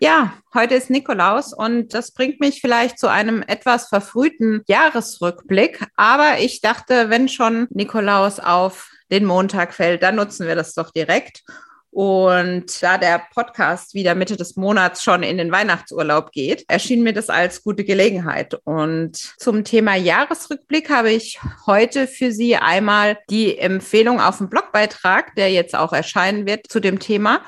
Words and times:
Ja, 0.00 0.32
heute 0.54 0.76
ist 0.76 0.90
Nikolaus 0.90 1.52
und 1.52 1.92
das 1.92 2.12
bringt 2.12 2.38
mich 2.38 2.60
vielleicht 2.60 3.00
zu 3.00 3.08
einem 3.08 3.42
etwas 3.42 3.88
verfrühten 3.88 4.62
Jahresrückblick. 4.68 5.84
Aber 5.96 6.38
ich 6.38 6.60
dachte, 6.60 7.10
wenn 7.10 7.28
schon 7.28 7.66
Nikolaus 7.70 8.38
auf 8.38 8.92
den 9.10 9.24
Montag 9.24 9.74
fällt, 9.74 10.04
dann 10.04 10.14
nutzen 10.14 10.46
wir 10.46 10.54
das 10.54 10.74
doch 10.74 10.92
direkt. 10.92 11.42
Und 11.90 12.80
da 12.80 12.96
der 12.96 13.22
Podcast 13.34 13.94
wieder 13.94 14.14
Mitte 14.14 14.36
des 14.36 14.54
Monats 14.54 15.02
schon 15.02 15.24
in 15.24 15.36
den 15.36 15.50
Weihnachtsurlaub 15.50 16.30
geht, 16.30 16.64
erschien 16.68 17.02
mir 17.02 17.12
das 17.12 17.28
als 17.28 17.64
gute 17.64 17.82
Gelegenheit. 17.82 18.54
Und 18.62 19.16
zum 19.16 19.64
Thema 19.64 19.96
Jahresrückblick 19.96 20.90
habe 20.90 21.10
ich 21.10 21.40
heute 21.66 22.06
für 22.06 22.30
Sie 22.30 22.54
einmal 22.54 23.18
die 23.30 23.58
Empfehlung 23.58 24.20
auf 24.20 24.38
dem 24.38 24.48
Blogbeitrag, 24.48 25.34
der 25.34 25.50
jetzt 25.50 25.74
auch 25.74 25.92
erscheinen 25.92 26.46
wird 26.46 26.70
zu 26.70 26.78
dem 26.78 27.00
Thema. 27.00 27.40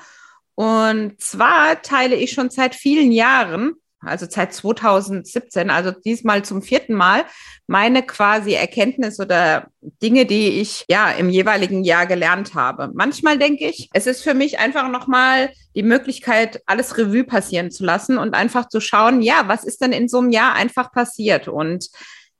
Und 0.61 1.19
zwar 1.23 1.81
teile 1.81 2.17
ich 2.17 2.33
schon 2.33 2.51
seit 2.51 2.75
vielen 2.75 3.13
Jahren, 3.13 3.73
also 3.99 4.27
seit 4.29 4.53
2017, 4.53 5.71
also 5.71 5.91
diesmal 5.91 6.45
zum 6.45 6.61
vierten 6.61 6.93
Mal, 6.93 7.25
meine 7.67 8.03
quasi 8.03 8.53
Erkenntnis 8.53 9.19
oder 9.21 9.69
Dinge, 10.03 10.27
die 10.27 10.61
ich 10.61 10.85
ja 10.87 11.13
im 11.13 11.31
jeweiligen 11.31 11.83
Jahr 11.83 12.05
gelernt 12.05 12.55
habe. 12.55 12.91
Manchmal 12.93 13.39
denke 13.39 13.69
ich, 13.69 13.89
es 13.95 14.07
ist 14.07 14.23
für 14.23 14.35
mich 14.35 14.59
einfach 14.59 14.91
nochmal 14.91 15.51
die 15.75 15.83
Möglichkeit, 15.83 16.61
alles 16.67 16.99
Revue 16.99 17.25
passieren 17.25 17.71
zu 17.71 17.83
lassen 17.83 18.19
und 18.19 18.35
einfach 18.35 18.69
zu 18.69 18.81
schauen, 18.81 19.23
ja, 19.23 19.45
was 19.47 19.65
ist 19.65 19.81
denn 19.81 19.93
in 19.93 20.09
so 20.09 20.19
einem 20.19 20.29
Jahr 20.29 20.53
einfach 20.53 20.93
passiert? 20.93 21.49
Und 21.49 21.89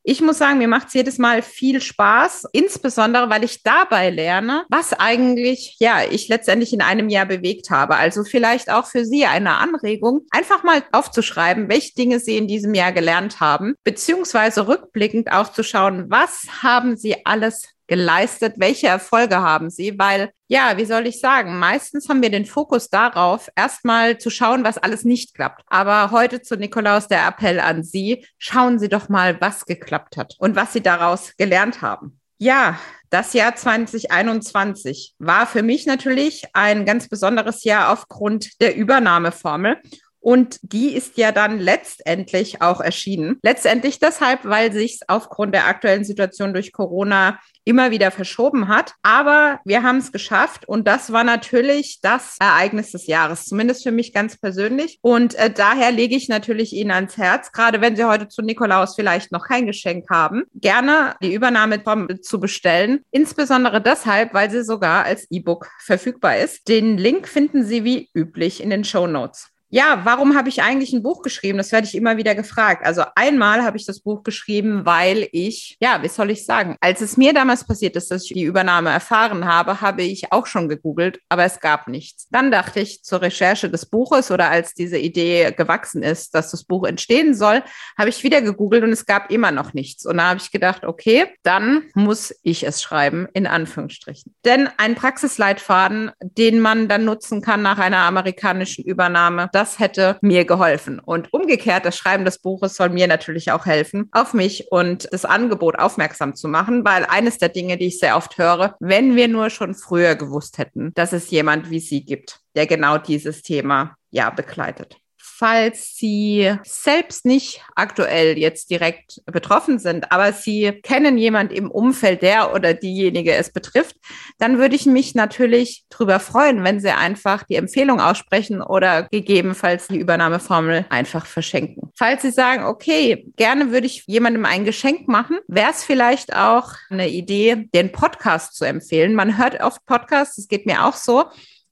ich 0.03 0.21
muss 0.21 0.39
sagen, 0.39 0.59
mir 0.59 0.69
macht 0.69 0.89
es 0.89 0.95
jedes 0.95 1.19
Mal 1.19 1.43
viel 1.43 1.81
Spaß, 1.81 2.47
insbesondere 2.53 3.29
weil 3.29 3.45
ich 3.45 3.63
dabei 3.63 4.11
lerne, 4.11 4.65
was 4.69 4.93
eigentlich, 4.93 5.77
ja, 5.79 5.99
ich 6.09 6.29
letztendlich 6.29 6.73
in 6.73 6.83
einem 6.83 7.09
Jahr 7.09 7.27
bewegt 7.27 7.71
habe. 7.71 7.97
Also 7.97 8.25
vielleicht 8.25 8.71
auch 8.71 8.87
für 8.87 9.05
Sie 9.05 9.27
eine 9.27 9.57
Anregung, 9.57 10.23
einfach 10.31 10.63
mal 10.63 10.83
aufzuschreiben, 10.93 11.69
welche 11.69 11.95
Dinge 11.95 12.19
Sie 12.21 12.37
in 12.37 12.49
diesem 12.49 12.75
Jahr 12.75 12.93
gelernt 12.93 13.41
haben, 13.41 13.75
beziehungsweise 13.85 14.67
rückblickend 14.67 15.33
auch 15.33 15.53
zu 15.53 15.63
schauen, 15.63 16.07
was 16.09 16.47
haben 16.63 16.97
Sie 16.97 17.27
alles 17.27 17.69
geleistet? 17.91 18.55
Welche 18.57 18.87
Erfolge 18.87 19.41
haben 19.43 19.69
sie? 19.69 19.99
Weil, 19.99 20.31
ja, 20.47 20.77
wie 20.77 20.85
soll 20.85 21.09
ich 21.09 21.19
sagen, 21.21 21.59
meistens 21.59 22.09
haben 22.09 22.23
wir 22.23 22.31
den 22.31 22.47
Fokus 22.47 22.89
darauf, 22.89 23.51
erstmal 23.57 24.17
zu 24.17 24.31
schauen, 24.31 24.63
was 24.63 24.79
alles 24.79 25.05
nicht 25.05 25.35
klappt. 25.35 25.63
Aber 25.67 26.13
heute 26.13 26.41
zu 26.41 26.57
Nikolaus 26.57 27.09
der 27.09 27.27
Appell 27.27 27.59
an 27.59 27.83
Sie, 27.83 28.25
schauen 28.39 28.79
Sie 28.79 28.89
doch 28.89 29.09
mal, 29.09 29.41
was 29.41 29.67
geklappt 29.67 30.17
hat 30.17 30.37
und 30.39 30.55
was 30.55 30.73
Sie 30.73 30.81
daraus 30.81 31.37
gelernt 31.37 31.83
haben. 31.83 32.21
Ja, 32.39 32.79
das 33.11 33.33
Jahr 33.33 33.57
2021 33.57 35.17
war 35.19 35.49
für 35.49 35.65
mich 35.65 35.85
natürlich 35.85 36.45
ein 36.53 36.87
ganz 36.87 37.09
besonderes 37.09 37.65
Jahr 37.65 37.93
aufgrund 37.93 38.61
der 38.63 38.77
Übernahmeformel. 38.77 39.79
Und 40.21 40.59
die 40.63 40.95
ist 40.95 41.17
ja 41.17 41.33
dann 41.33 41.59
letztendlich 41.59 42.63
auch 42.63 42.81
erschienen. 42.81 43.39
Letztendlich 43.43 43.99
deshalb, 43.99 44.45
weil 44.45 44.73
sich 44.73 45.01
aufgrund 45.09 45.55
der 45.55 45.67
aktuellen 45.67 46.05
Situation 46.05 46.53
durch 46.53 46.73
Corona 46.73 47.39
immer 47.65 47.91
wieder 47.91 48.11
verschoben 48.11 48.69
hat. 48.69 48.95
Aber 49.03 49.61
wir 49.65 49.83
haben 49.83 49.99
es 49.99 50.13
geschafft 50.13 50.67
und 50.67 50.87
das 50.89 51.13
war 51.13 51.25
natürlich 51.25 52.01
das 52.03 52.37
Ereignis 52.41 52.91
des 52.93 53.07
Jahres, 53.07 53.45
zumindest 53.45 53.83
für 53.83 53.93
mich 53.93 54.13
ganz 54.13 54.39
persönlich. 54.39 54.99
Und 55.03 55.35
äh, 55.37 55.51
daher 55.51 55.93
lege 55.93 56.17
ich 56.17 56.29
natürlich 56.29 56.73
Ihnen 56.73 56.91
ans 56.91 57.17
Herz, 57.17 57.53
gerade 57.53 57.81
wenn 57.81 57.97
Sie 57.97 58.05
heute 58.05 58.29
zu 58.29 58.43
Nikolaus 58.43 58.95
vielleicht 58.95 59.33
noch 59.33 59.47
kein 59.47 59.67
Geschenk 59.67 60.09
haben, 60.11 60.45
gerne 60.55 61.15
die 61.23 61.35
Übernahme 61.35 61.81
zu 62.21 62.41
bestellen. 62.41 63.01
Insbesondere 63.11 63.81
deshalb, 63.81 64.35
weil 64.35 64.51
sie 64.51 64.65
sogar 64.65 65.05
als 65.05 65.27
E-Book 65.31 65.69
verfügbar 65.85 66.39
ist. 66.39 66.69
Den 66.69 66.99
Link 66.99 67.29
finden 67.29 67.65
Sie 67.65 67.85
wie 67.85 68.11
üblich 68.15 68.63
in 68.63 68.71
den 68.71 68.85
Show 68.85 69.07
Notes 69.07 69.51
ja, 69.71 70.01
warum 70.05 70.37
habe 70.37 70.49
ich 70.49 70.63
eigentlich 70.63 70.93
ein 70.93 71.03
Buch 71.03 71.23
geschrieben? 71.23 71.59
Das 71.59 71.71
werde 71.71 71.87
ich 71.87 71.95
immer 71.95 72.17
wieder 72.17 72.35
gefragt. 72.35 72.85
Also 72.85 73.05
einmal 73.15 73.63
habe 73.63 73.77
ich 73.77 73.87
das 73.87 74.01
Buch 74.01 74.25
geschrieben, 74.25 74.85
weil 74.85 75.29
ich, 75.31 75.77
ja, 75.81 76.03
wie 76.03 76.09
soll 76.09 76.31
ich 76.31 76.45
sagen, 76.45 76.77
als 76.81 77.01
es 77.01 77.17
mir 77.17 77.33
damals 77.33 77.65
passiert 77.65 77.95
ist, 77.95 78.11
dass 78.11 78.25
ich 78.25 78.33
die 78.33 78.43
Übernahme 78.43 78.91
erfahren 78.91 79.47
habe, 79.47 79.81
habe 79.81 80.03
ich 80.03 80.33
auch 80.33 80.47
schon 80.47 80.69
gegoogelt, 80.69 81.21
aber 81.29 81.45
es 81.45 81.61
gab 81.61 81.87
nichts. 81.87 82.27
Dann 82.31 82.51
dachte 82.51 82.81
ich 82.81 83.05
zur 83.05 83.23
Recherche 83.23 83.71
des 83.71 83.87
Buches 83.87 84.33
oder 84.33 84.51
als 84.51 84.75
diese 84.75 84.99
Idee 84.99 85.53
gewachsen 85.57 86.03
ist, 86.03 86.35
dass 86.35 86.51
das 86.51 86.65
Buch 86.65 86.85
entstehen 86.85 87.35
soll, 87.35 87.63
habe 87.97 88.09
ich 88.09 88.25
wieder 88.25 88.43
gegoogelt 88.43 88.83
und 88.83 88.91
es 88.91 89.07
gab 89.07 89.31
immer 89.31 89.53
noch 89.53 89.73
nichts. 89.73 90.05
Und 90.05 90.17
da 90.17 90.31
habe 90.31 90.41
ich 90.41 90.51
gedacht, 90.51 90.85
okay, 90.85 91.27
dann 91.45 91.85
muss 91.95 92.35
ich 92.43 92.67
es 92.67 92.83
schreiben, 92.83 93.29
in 93.35 93.47
Anführungsstrichen. 93.47 94.35
Denn 94.45 94.69
ein 94.79 94.97
Praxisleitfaden, 94.97 96.11
den 96.21 96.59
man 96.59 96.89
dann 96.89 97.05
nutzen 97.05 97.41
kann 97.41 97.63
nach 97.63 97.79
einer 97.79 97.99
amerikanischen 97.99 98.85
Übernahme, 98.85 99.49
das 99.61 99.79
hätte 99.79 100.17
mir 100.23 100.47
geholfen. 100.47 101.01
Und 101.01 101.35
umgekehrt, 101.35 101.85
das 101.85 101.95
Schreiben 101.95 102.25
des 102.25 102.39
Buches 102.39 102.77
soll 102.77 102.89
mir 102.89 103.07
natürlich 103.07 103.53
auch 103.53 103.67
helfen, 103.67 104.09
auf 104.11 104.33
mich 104.33 104.73
und 104.73 105.07
das 105.13 105.27
Angebot 105.27 105.79
aufmerksam 105.79 106.35
zu 106.35 106.49
machen, 106.49 106.83
weil 106.87 107.05
eines 107.05 107.37
der 107.37 107.51
Dinge, 107.51 107.77
die 107.77 107.89
ich 107.89 107.99
sehr 107.99 108.17
oft 108.17 108.39
höre, 108.39 108.77
wenn 108.81 109.17
wir 109.17 109.29
nur 109.29 109.51
schon 109.51 109.75
früher 109.75 110.15
gewusst 110.15 110.57
hätten, 110.57 110.95
dass 110.95 111.13
es 111.13 111.31
jemand 111.31 111.69
wie 111.69 111.81
Sie 111.81 112.07
gibt, 112.07 112.41
der 112.57 112.67
genau 112.67 112.97
dieses 112.97 113.43
Thema 113.43 113.97
ja 114.11 114.31
begleitet 114.31 114.97
falls 115.41 115.97
Sie 115.97 116.55
selbst 116.65 117.25
nicht 117.25 117.63
aktuell 117.75 118.37
jetzt 118.37 118.69
direkt 118.69 119.23
betroffen 119.25 119.79
sind, 119.79 120.13
aber 120.13 120.35
Sie 120.35 120.71
kennen 120.83 121.17
jemand 121.17 121.51
im 121.51 121.71
Umfeld, 121.71 122.21
der 122.21 122.55
oder 122.55 122.75
diejenige 122.75 123.33
es 123.33 123.51
betrifft, 123.51 123.97
dann 124.39 124.59
würde 124.59 124.77
ich 124.77 124.85
mich 124.85 125.15
natürlich 125.15 125.85
darüber 125.89 126.21
freuen, 126.21 126.63
wenn 126.63 126.79
Sie 126.79 126.91
einfach 126.91 127.43
die 127.45 127.55
Empfehlung 127.55 128.01
aussprechen 128.01 128.61
oder 128.61 129.05
gegebenenfalls 129.05 129.89
die 129.89 129.99
Übernahmeformel 129.99 130.85
einfach 130.91 131.25
verschenken. 131.25 131.91
Falls 131.97 132.21
Sie 132.21 132.33
sagen, 132.33 132.65
okay, 132.65 133.25
gerne 133.37 133.73
würde 133.73 133.87
ich 133.87 134.05
jemandem 134.07 134.45
ein 134.45 134.67
Geschenk 134.67 135.09
machen, 135.09 135.39
wäre 135.49 135.71
es 135.71 135.83
vielleicht 135.83 136.37
auch 136.37 136.75
eine 136.91 137.09
Idee, 137.09 137.67
den 137.73 137.93
Podcast 137.93 138.57
zu 138.57 138.67
empfehlen. 138.67 139.15
Man 139.15 139.39
hört 139.39 139.59
oft 139.63 139.87
Podcasts, 139.87 140.37
das 140.37 140.49
geht 140.49 140.67
mir 140.67 140.85
auch 140.85 140.97
so 140.97 141.25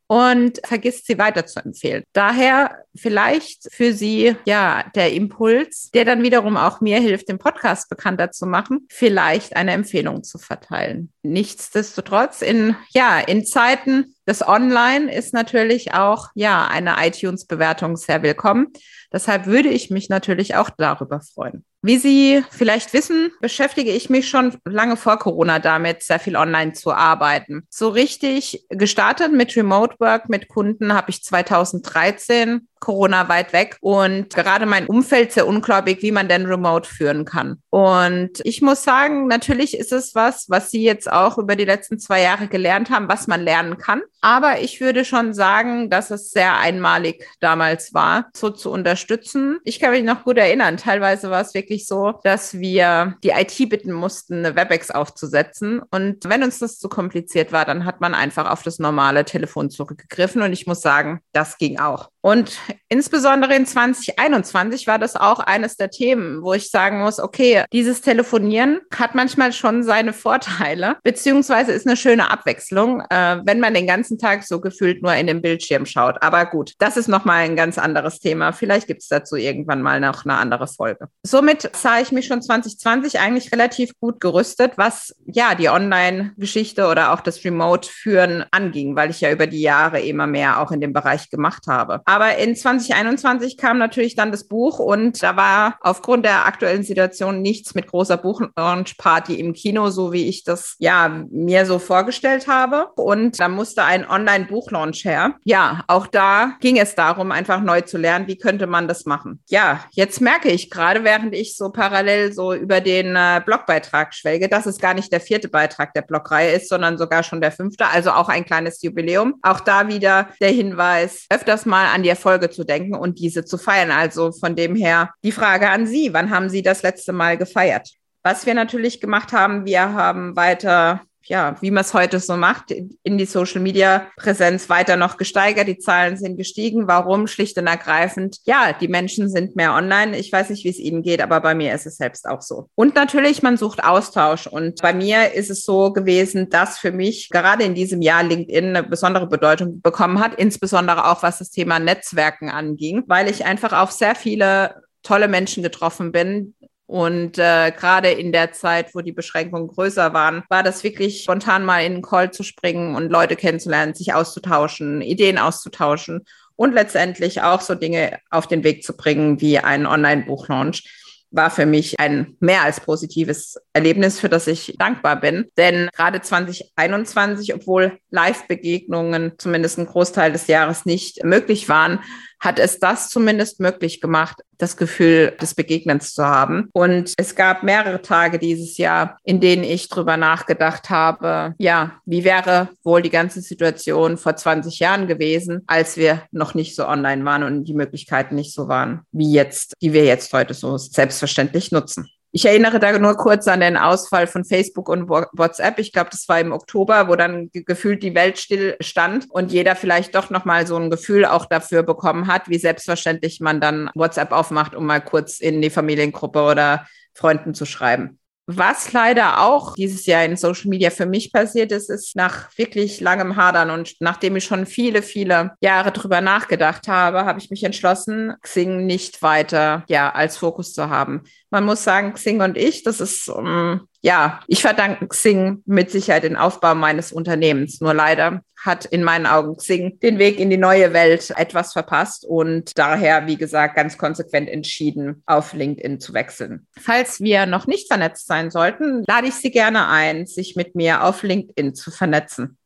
und 0.08 0.58
vergisst 0.64 1.06
sie 1.06 1.18
weiter 1.18 1.46
zu 1.46 1.60
empfehlen. 1.60 2.02
Daher 2.12 2.84
vielleicht 2.96 3.68
für 3.72 3.92
Sie 3.92 4.34
ja 4.46 4.84
der 4.94 5.12
Impuls, 5.12 5.90
der 5.92 6.04
dann 6.04 6.22
wiederum 6.22 6.56
auch 6.56 6.80
mir 6.80 6.98
hilft, 6.98 7.28
den 7.28 7.38
Podcast 7.38 7.88
bekannter 7.88 8.30
zu 8.32 8.46
machen, 8.46 8.86
vielleicht 8.90 9.54
eine 9.54 9.72
Empfehlung 9.72 10.24
zu 10.24 10.38
verteilen. 10.38 11.12
Nichtsdestotrotz 11.22 12.42
in 12.42 12.74
ja 12.90 13.20
in 13.20 13.44
Zeiten 13.44 14.14
des 14.26 14.46
Online 14.46 15.12
ist 15.14 15.34
natürlich 15.34 15.92
auch 15.92 16.28
ja 16.34 16.66
eine 16.66 16.96
iTunes 17.06 17.46
Bewertung 17.46 17.96
sehr 17.96 18.22
willkommen. 18.22 18.68
Deshalb 19.12 19.46
würde 19.46 19.68
ich 19.68 19.90
mich 19.90 20.08
natürlich 20.08 20.56
auch 20.56 20.70
darüber 20.70 21.20
freuen. 21.20 21.64
Wie 21.80 21.96
Sie 21.98 22.42
vielleicht 22.50 22.92
wissen, 22.92 23.30
beschäftige 23.40 23.92
ich 23.92 24.10
mich 24.10 24.28
schon 24.28 24.56
lange 24.64 24.96
vor 24.96 25.18
Corona 25.18 25.60
damit, 25.60 26.02
sehr 26.02 26.18
viel 26.18 26.36
online 26.36 26.72
zu 26.72 26.92
arbeiten. 26.92 27.66
So 27.70 27.88
richtig 27.88 28.66
gestartet 28.68 29.32
mit 29.32 29.56
Remote 29.56 29.94
Work 30.00 30.28
mit 30.28 30.48
Kunden 30.48 30.92
habe 30.92 31.10
ich 31.10 31.22
2013 31.22 32.66
Corona 32.80 33.28
weit 33.28 33.52
weg 33.52 33.76
und 33.80 34.34
gerade 34.34 34.66
mein 34.66 34.86
Umfeld 34.86 35.32
sehr 35.32 35.46
unglaublich, 35.46 36.02
wie 36.02 36.12
man 36.12 36.28
denn 36.28 36.46
remote 36.46 36.88
führen 36.88 37.24
kann. 37.24 37.60
Und 37.70 38.40
ich 38.44 38.62
muss 38.62 38.84
sagen, 38.84 39.26
natürlich 39.26 39.76
ist 39.76 39.92
es 39.92 40.14
was, 40.14 40.48
was 40.48 40.70
Sie 40.70 40.82
jetzt 40.82 41.10
auch 41.10 41.38
über 41.38 41.56
die 41.56 41.64
letzten 41.64 41.98
zwei 41.98 42.22
Jahre 42.22 42.48
gelernt 42.48 42.90
haben, 42.90 43.08
was 43.08 43.26
man 43.26 43.42
lernen 43.42 43.78
kann. 43.78 44.02
Aber 44.20 44.60
ich 44.60 44.80
würde 44.80 45.04
schon 45.04 45.34
sagen, 45.34 45.90
dass 45.90 46.10
es 46.10 46.30
sehr 46.30 46.58
einmalig 46.58 47.26
damals 47.40 47.94
war, 47.94 48.28
so 48.34 48.50
zu 48.50 48.70
unterstützen. 48.70 49.58
Ich 49.64 49.80
kann 49.80 49.92
mich 49.92 50.04
noch 50.04 50.24
gut 50.24 50.38
erinnern, 50.38 50.76
teilweise 50.76 51.30
war 51.30 51.40
es 51.40 51.54
wirklich 51.54 51.77
so, 51.86 52.20
dass 52.24 52.58
wir 52.58 53.16
die 53.22 53.30
IT 53.30 53.68
bitten 53.68 53.92
mussten, 53.92 54.44
eine 54.44 54.56
WebEx 54.56 54.90
aufzusetzen. 54.90 55.80
Und 55.90 56.24
wenn 56.24 56.42
uns 56.42 56.58
das 56.58 56.78
zu 56.78 56.88
kompliziert 56.88 57.52
war, 57.52 57.64
dann 57.64 57.84
hat 57.84 58.00
man 58.00 58.14
einfach 58.14 58.50
auf 58.50 58.62
das 58.62 58.78
normale 58.78 59.24
Telefon 59.24 59.70
zurückgegriffen. 59.70 60.42
Und 60.42 60.52
ich 60.52 60.66
muss 60.66 60.80
sagen, 60.80 61.20
das 61.32 61.58
ging 61.58 61.78
auch. 61.78 62.10
Und 62.20 62.58
insbesondere 62.88 63.54
in 63.54 63.64
2021 63.64 64.86
war 64.86 64.98
das 64.98 65.16
auch 65.16 65.38
eines 65.38 65.76
der 65.76 65.90
Themen, 65.90 66.42
wo 66.42 66.52
ich 66.52 66.70
sagen 66.70 67.00
muss, 67.00 67.20
okay, 67.20 67.64
dieses 67.72 68.02
Telefonieren 68.02 68.80
hat 68.94 69.14
manchmal 69.14 69.52
schon 69.52 69.82
seine 69.82 70.12
Vorteile, 70.12 70.96
beziehungsweise 71.04 71.72
ist 71.72 71.86
eine 71.86 71.96
schöne 71.96 72.30
Abwechslung, 72.30 73.02
äh, 73.08 73.40
wenn 73.44 73.60
man 73.60 73.72
den 73.72 73.86
ganzen 73.86 74.18
Tag 74.18 74.42
so 74.42 74.60
gefühlt 74.60 75.02
nur 75.02 75.14
in 75.14 75.26
den 75.26 75.40
Bildschirm 75.40 75.86
schaut. 75.86 76.22
Aber 76.22 76.44
gut, 76.46 76.74
das 76.78 76.96
ist 76.96 77.08
nochmal 77.08 77.44
ein 77.44 77.56
ganz 77.56 77.78
anderes 77.78 78.18
Thema. 78.18 78.52
Vielleicht 78.52 78.88
gibt 78.88 79.02
es 79.02 79.08
dazu 79.08 79.36
irgendwann 79.36 79.80
mal 79.80 80.00
noch 80.00 80.24
eine 80.24 80.36
andere 80.36 80.66
Folge. 80.66 81.08
Somit 81.22 81.57
sah 81.72 82.00
ich 82.00 82.12
mich 82.12 82.26
schon 82.26 82.42
2020 82.42 83.20
eigentlich 83.20 83.52
relativ 83.52 83.98
gut 84.00 84.20
gerüstet, 84.20 84.72
was 84.76 85.14
ja 85.26 85.54
die 85.54 85.68
Online-Geschichte 85.68 86.86
oder 86.86 87.12
auch 87.12 87.20
das 87.20 87.44
Remote-Führen 87.44 88.44
anging, 88.50 88.96
weil 88.96 89.10
ich 89.10 89.20
ja 89.20 89.30
über 89.30 89.46
die 89.46 89.60
Jahre 89.60 90.00
immer 90.00 90.26
mehr 90.26 90.60
auch 90.60 90.70
in 90.70 90.80
dem 90.80 90.92
Bereich 90.92 91.30
gemacht 91.30 91.66
habe. 91.66 92.00
Aber 92.04 92.36
in 92.36 92.56
2021 92.56 93.56
kam 93.56 93.78
natürlich 93.78 94.14
dann 94.16 94.30
das 94.30 94.48
Buch 94.48 94.78
und 94.78 95.22
da 95.22 95.36
war 95.36 95.78
aufgrund 95.80 96.24
der 96.24 96.46
aktuellen 96.46 96.82
Situation 96.82 97.42
nichts 97.42 97.74
mit 97.74 97.86
großer 97.86 98.16
Buchlaunch-Party 98.16 99.34
im 99.34 99.52
Kino, 99.52 99.90
so 99.90 100.12
wie 100.12 100.28
ich 100.28 100.44
das 100.44 100.76
ja 100.78 101.24
mir 101.30 101.66
so 101.66 101.78
vorgestellt 101.78 102.48
habe. 102.48 102.88
Und 102.96 103.38
da 103.40 103.48
musste 103.48 103.84
ein 103.84 104.08
Online-Buchlaunch 104.08 105.04
her. 105.04 105.34
Ja, 105.44 105.84
auch 105.86 106.06
da 106.06 106.56
ging 106.60 106.78
es 106.78 106.94
darum, 106.94 107.32
einfach 107.32 107.60
neu 107.60 107.80
zu 107.82 107.98
lernen, 107.98 108.26
wie 108.26 108.38
könnte 108.38 108.66
man 108.66 108.88
das 108.88 109.06
machen. 109.06 109.42
Ja, 109.48 109.84
jetzt 109.92 110.20
merke 110.20 110.50
ich 110.50 110.70
gerade, 110.70 111.04
während 111.04 111.34
ich 111.34 111.47
so 111.56 111.70
parallel 111.70 112.32
so 112.32 112.52
über 112.54 112.80
den 112.80 113.16
äh, 113.16 113.40
Blogbeitrag 113.44 114.14
schwelge, 114.14 114.48
dass 114.48 114.66
es 114.66 114.78
gar 114.78 114.94
nicht 114.94 115.12
der 115.12 115.20
vierte 115.20 115.48
Beitrag 115.48 115.94
der 115.94 116.02
Blogreihe 116.02 116.52
ist, 116.52 116.68
sondern 116.68 116.98
sogar 116.98 117.22
schon 117.22 117.40
der 117.40 117.52
fünfte, 117.52 117.86
also 117.86 118.10
auch 118.10 118.28
ein 118.28 118.44
kleines 118.44 118.82
Jubiläum. 118.82 119.34
Auch 119.42 119.60
da 119.60 119.88
wieder 119.88 120.28
der 120.40 120.50
Hinweis, 120.50 121.26
öfters 121.30 121.66
mal 121.66 121.86
an 121.94 122.02
die 122.02 122.08
Erfolge 122.08 122.50
zu 122.50 122.64
denken 122.64 122.94
und 122.94 123.18
diese 123.18 123.44
zu 123.44 123.58
feiern. 123.58 123.90
Also 123.90 124.32
von 124.32 124.56
dem 124.56 124.74
her 124.76 125.10
die 125.22 125.32
Frage 125.32 125.70
an 125.70 125.86
Sie, 125.86 126.12
wann 126.12 126.30
haben 126.30 126.48
Sie 126.48 126.62
das 126.62 126.82
letzte 126.82 127.12
Mal 127.12 127.36
gefeiert? 127.36 127.90
Was 128.22 128.46
wir 128.46 128.54
natürlich 128.54 129.00
gemacht 129.00 129.32
haben, 129.32 129.64
wir 129.64 129.92
haben 129.92 130.36
weiter 130.36 131.00
ja, 131.28 131.56
wie 131.60 131.70
man 131.70 131.82
es 131.82 131.94
heute 131.94 132.20
so 132.20 132.36
macht, 132.36 132.70
in 132.70 133.18
die 133.18 133.26
Social 133.26 133.60
Media 133.60 134.06
Präsenz 134.16 134.68
weiter 134.68 134.96
noch 134.96 135.18
gesteigert. 135.18 135.68
Die 135.68 135.78
Zahlen 135.78 136.16
sind 136.16 136.36
gestiegen. 136.36 136.88
Warum? 136.88 137.26
Schlicht 137.26 137.58
und 137.58 137.66
ergreifend. 137.66 138.38
Ja, 138.44 138.72
die 138.72 138.88
Menschen 138.88 139.28
sind 139.28 139.54
mehr 139.54 139.74
online. 139.74 140.16
Ich 140.16 140.32
weiß 140.32 140.50
nicht, 140.50 140.64
wie 140.64 140.70
es 140.70 140.78
Ihnen 140.78 141.02
geht, 141.02 141.20
aber 141.20 141.40
bei 141.40 141.54
mir 141.54 141.74
ist 141.74 141.86
es 141.86 141.96
selbst 141.96 142.26
auch 142.26 142.40
so. 142.40 142.70
Und 142.74 142.94
natürlich, 142.94 143.42
man 143.42 143.58
sucht 143.58 143.84
Austausch. 143.84 144.46
Und 144.46 144.80
bei 144.80 144.94
mir 144.94 145.34
ist 145.34 145.50
es 145.50 145.64
so 145.64 145.92
gewesen, 145.92 146.48
dass 146.48 146.78
für 146.78 146.92
mich 146.92 147.28
gerade 147.28 147.64
in 147.64 147.74
diesem 147.74 148.00
Jahr 148.00 148.22
LinkedIn 148.22 148.64
eine 148.64 148.82
besondere 148.82 149.26
Bedeutung 149.26 149.82
bekommen 149.82 150.20
hat, 150.20 150.34
insbesondere 150.34 151.10
auch 151.10 151.22
was 151.22 151.38
das 151.38 151.50
Thema 151.50 151.78
Netzwerken 151.78 152.48
anging, 152.48 153.04
weil 153.06 153.30
ich 153.30 153.44
einfach 153.44 153.72
auf 153.72 153.92
sehr 153.92 154.14
viele 154.14 154.82
tolle 155.02 155.28
Menschen 155.28 155.62
getroffen 155.62 156.12
bin, 156.12 156.54
und 156.88 157.36
äh, 157.36 157.70
gerade 157.70 158.08
in 158.08 158.32
der 158.32 158.52
Zeit, 158.52 158.94
wo 158.94 159.02
die 159.02 159.12
Beschränkungen 159.12 159.68
größer 159.68 160.14
waren, 160.14 160.42
war 160.48 160.62
das 160.62 160.82
wirklich 160.82 161.22
spontan 161.22 161.62
mal 161.66 161.84
in 161.84 161.92
einen 161.92 162.02
Call 162.02 162.30
zu 162.30 162.42
springen 162.42 162.96
und 162.96 163.10
Leute 163.10 163.36
kennenzulernen, 163.36 163.92
sich 163.92 164.14
auszutauschen, 164.14 165.02
Ideen 165.02 165.36
auszutauschen 165.36 166.24
und 166.56 166.72
letztendlich 166.72 167.42
auch 167.42 167.60
so 167.60 167.74
Dinge 167.74 168.20
auf 168.30 168.46
den 168.46 168.64
Weg 168.64 168.84
zu 168.84 168.96
bringen 168.96 169.38
wie 169.42 169.58
ein 169.58 169.86
Online-Buchlaunch 169.86 170.82
war 171.30 171.50
für 171.50 171.66
mich 171.66 172.00
ein 172.00 172.36
mehr 172.40 172.62
als 172.62 172.80
positives 172.80 173.60
Erlebnis, 173.74 174.18
für 174.18 174.30
das 174.30 174.46
ich 174.46 174.74
dankbar 174.78 175.20
bin. 175.20 175.50
Denn 175.58 175.90
gerade 175.94 176.22
2021, 176.22 177.54
obwohl 177.54 177.98
Live-Begegnungen 178.10 179.32
zumindest 179.36 179.78
einen 179.78 179.88
Großteil 179.88 180.32
des 180.32 180.46
Jahres 180.46 180.86
nicht 180.86 181.22
möglich 181.24 181.68
waren, 181.68 182.00
hat 182.40 182.58
es 182.58 182.78
das 182.78 183.08
zumindest 183.08 183.60
möglich 183.60 184.00
gemacht, 184.00 184.42
das 184.58 184.76
Gefühl 184.76 185.36
des 185.40 185.54
Begegnens 185.54 186.14
zu 186.14 186.24
haben. 186.24 186.68
Und 186.72 187.12
es 187.16 187.34
gab 187.34 187.62
mehrere 187.62 188.02
Tage 188.02 188.38
dieses 188.38 188.76
Jahr, 188.76 189.18
in 189.24 189.40
denen 189.40 189.64
ich 189.64 189.88
drüber 189.88 190.16
nachgedacht 190.16 190.90
habe, 190.90 191.54
ja, 191.58 191.92
wie 192.04 192.24
wäre 192.24 192.68
wohl 192.82 193.02
die 193.02 193.10
ganze 193.10 193.40
Situation 193.40 194.18
vor 194.18 194.36
20 194.36 194.78
Jahren 194.78 195.06
gewesen, 195.06 195.62
als 195.66 195.96
wir 195.96 196.22
noch 196.32 196.54
nicht 196.54 196.74
so 196.74 196.86
online 196.86 197.24
waren 197.24 197.42
und 197.42 197.64
die 197.64 197.74
Möglichkeiten 197.74 198.34
nicht 198.34 198.52
so 198.52 198.68
waren, 198.68 199.02
wie 199.12 199.32
jetzt, 199.32 199.74
die 199.80 199.92
wir 199.92 200.04
jetzt 200.04 200.32
heute 200.32 200.54
so 200.54 200.76
selbstverständlich 200.76 201.72
nutzen. 201.72 202.08
Ich 202.30 202.44
erinnere 202.44 202.78
da 202.78 202.98
nur 202.98 203.16
kurz 203.16 203.48
an 203.48 203.60
den 203.60 203.78
Ausfall 203.78 204.26
von 204.26 204.44
Facebook 204.44 204.90
und 204.90 205.08
WhatsApp. 205.08 205.78
Ich 205.78 205.92
glaube, 205.92 206.10
das 206.10 206.28
war 206.28 206.38
im 206.38 206.52
Oktober, 206.52 207.08
wo 207.08 207.16
dann 207.16 207.48
gefühlt 207.52 208.02
die 208.02 208.14
Welt 208.14 208.38
still 208.38 208.76
stand 208.80 209.26
und 209.30 209.50
jeder 209.50 209.74
vielleicht 209.74 210.14
doch 210.14 210.28
nochmal 210.28 210.66
so 210.66 210.76
ein 210.76 210.90
Gefühl 210.90 211.24
auch 211.24 211.46
dafür 211.46 211.82
bekommen 211.82 212.26
hat, 212.26 212.48
wie 212.50 212.58
selbstverständlich 212.58 213.40
man 213.40 213.62
dann 213.62 213.90
WhatsApp 213.94 214.32
aufmacht, 214.32 214.74
um 214.74 214.84
mal 214.84 215.00
kurz 215.00 215.40
in 215.40 215.62
die 215.62 215.70
Familiengruppe 215.70 216.42
oder 216.42 216.86
Freunden 217.14 217.54
zu 217.54 217.64
schreiben. 217.64 218.18
Was 218.50 218.94
leider 218.94 219.42
auch 219.42 219.74
dieses 219.74 220.06
Jahr 220.06 220.24
in 220.24 220.38
Social 220.38 220.70
Media 220.70 220.88
für 220.88 221.04
mich 221.04 221.34
passiert 221.34 221.70
ist, 221.70 221.90
ist 221.90 222.16
nach 222.16 222.48
wirklich 222.56 222.98
langem 222.98 223.36
Hadern 223.36 223.68
und 223.68 223.96
nachdem 224.00 224.36
ich 224.36 224.44
schon 224.44 224.64
viele, 224.64 225.02
viele 225.02 225.52
Jahre 225.60 225.92
drüber 225.92 226.22
nachgedacht 226.22 226.88
habe, 226.88 227.26
habe 227.26 227.38
ich 227.40 227.50
mich 227.50 227.62
entschlossen, 227.62 228.32
Xing 228.40 228.86
nicht 228.86 229.20
weiter 229.20 229.84
ja 229.86 230.10
als 230.10 230.38
Fokus 230.38 230.72
zu 230.72 230.88
haben. 230.88 231.24
Man 231.50 231.66
muss 231.66 231.84
sagen, 231.84 232.14
Xing 232.14 232.40
und 232.40 232.56
ich, 232.56 232.82
das 232.84 233.02
ist 233.02 233.28
um, 233.28 233.46
ähm, 233.46 233.87
ja, 234.00 234.40
ich 234.46 234.62
verdanke 234.62 235.08
Xing 235.08 235.62
mit 235.66 235.90
Sicherheit 235.90 236.24
den 236.24 236.36
Aufbau 236.36 236.74
meines 236.74 237.12
Unternehmens. 237.12 237.80
Nur 237.80 237.94
leider 237.94 238.42
hat 238.64 238.84
in 238.84 239.04
meinen 239.04 239.26
Augen 239.26 239.56
Xing 239.56 239.98
den 240.00 240.18
Weg 240.18 240.38
in 240.38 240.50
die 240.50 240.56
neue 240.56 240.92
Welt 240.92 241.32
etwas 241.36 241.72
verpasst 241.72 242.24
und 242.24 242.76
daher, 242.78 243.26
wie 243.26 243.36
gesagt, 243.36 243.76
ganz 243.76 243.98
konsequent 243.98 244.48
entschieden, 244.48 245.22
auf 245.26 245.52
LinkedIn 245.52 246.00
zu 246.00 246.14
wechseln. 246.14 246.66
Falls 246.78 247.20
wir 247.20 247.46
noch 247.46 247.66
nicht 247.66 247.88
vernetzt 247.88 248.26
sein 248.26 248.50
sollten, 248.50 249.04
lade 249.06 249.28
ich 249.28 249.34
Sie 249.34 249.50
gerne 249.50 249.88
ein, 249.88 250.26
sich 250.26 250.56
mit 250.56 250.74
mir 250.74 251.04
auf 251.04 251.22
LinkedIn 251.22 251.74
zu 251.74 251.90
vernetzen 251.90 252.58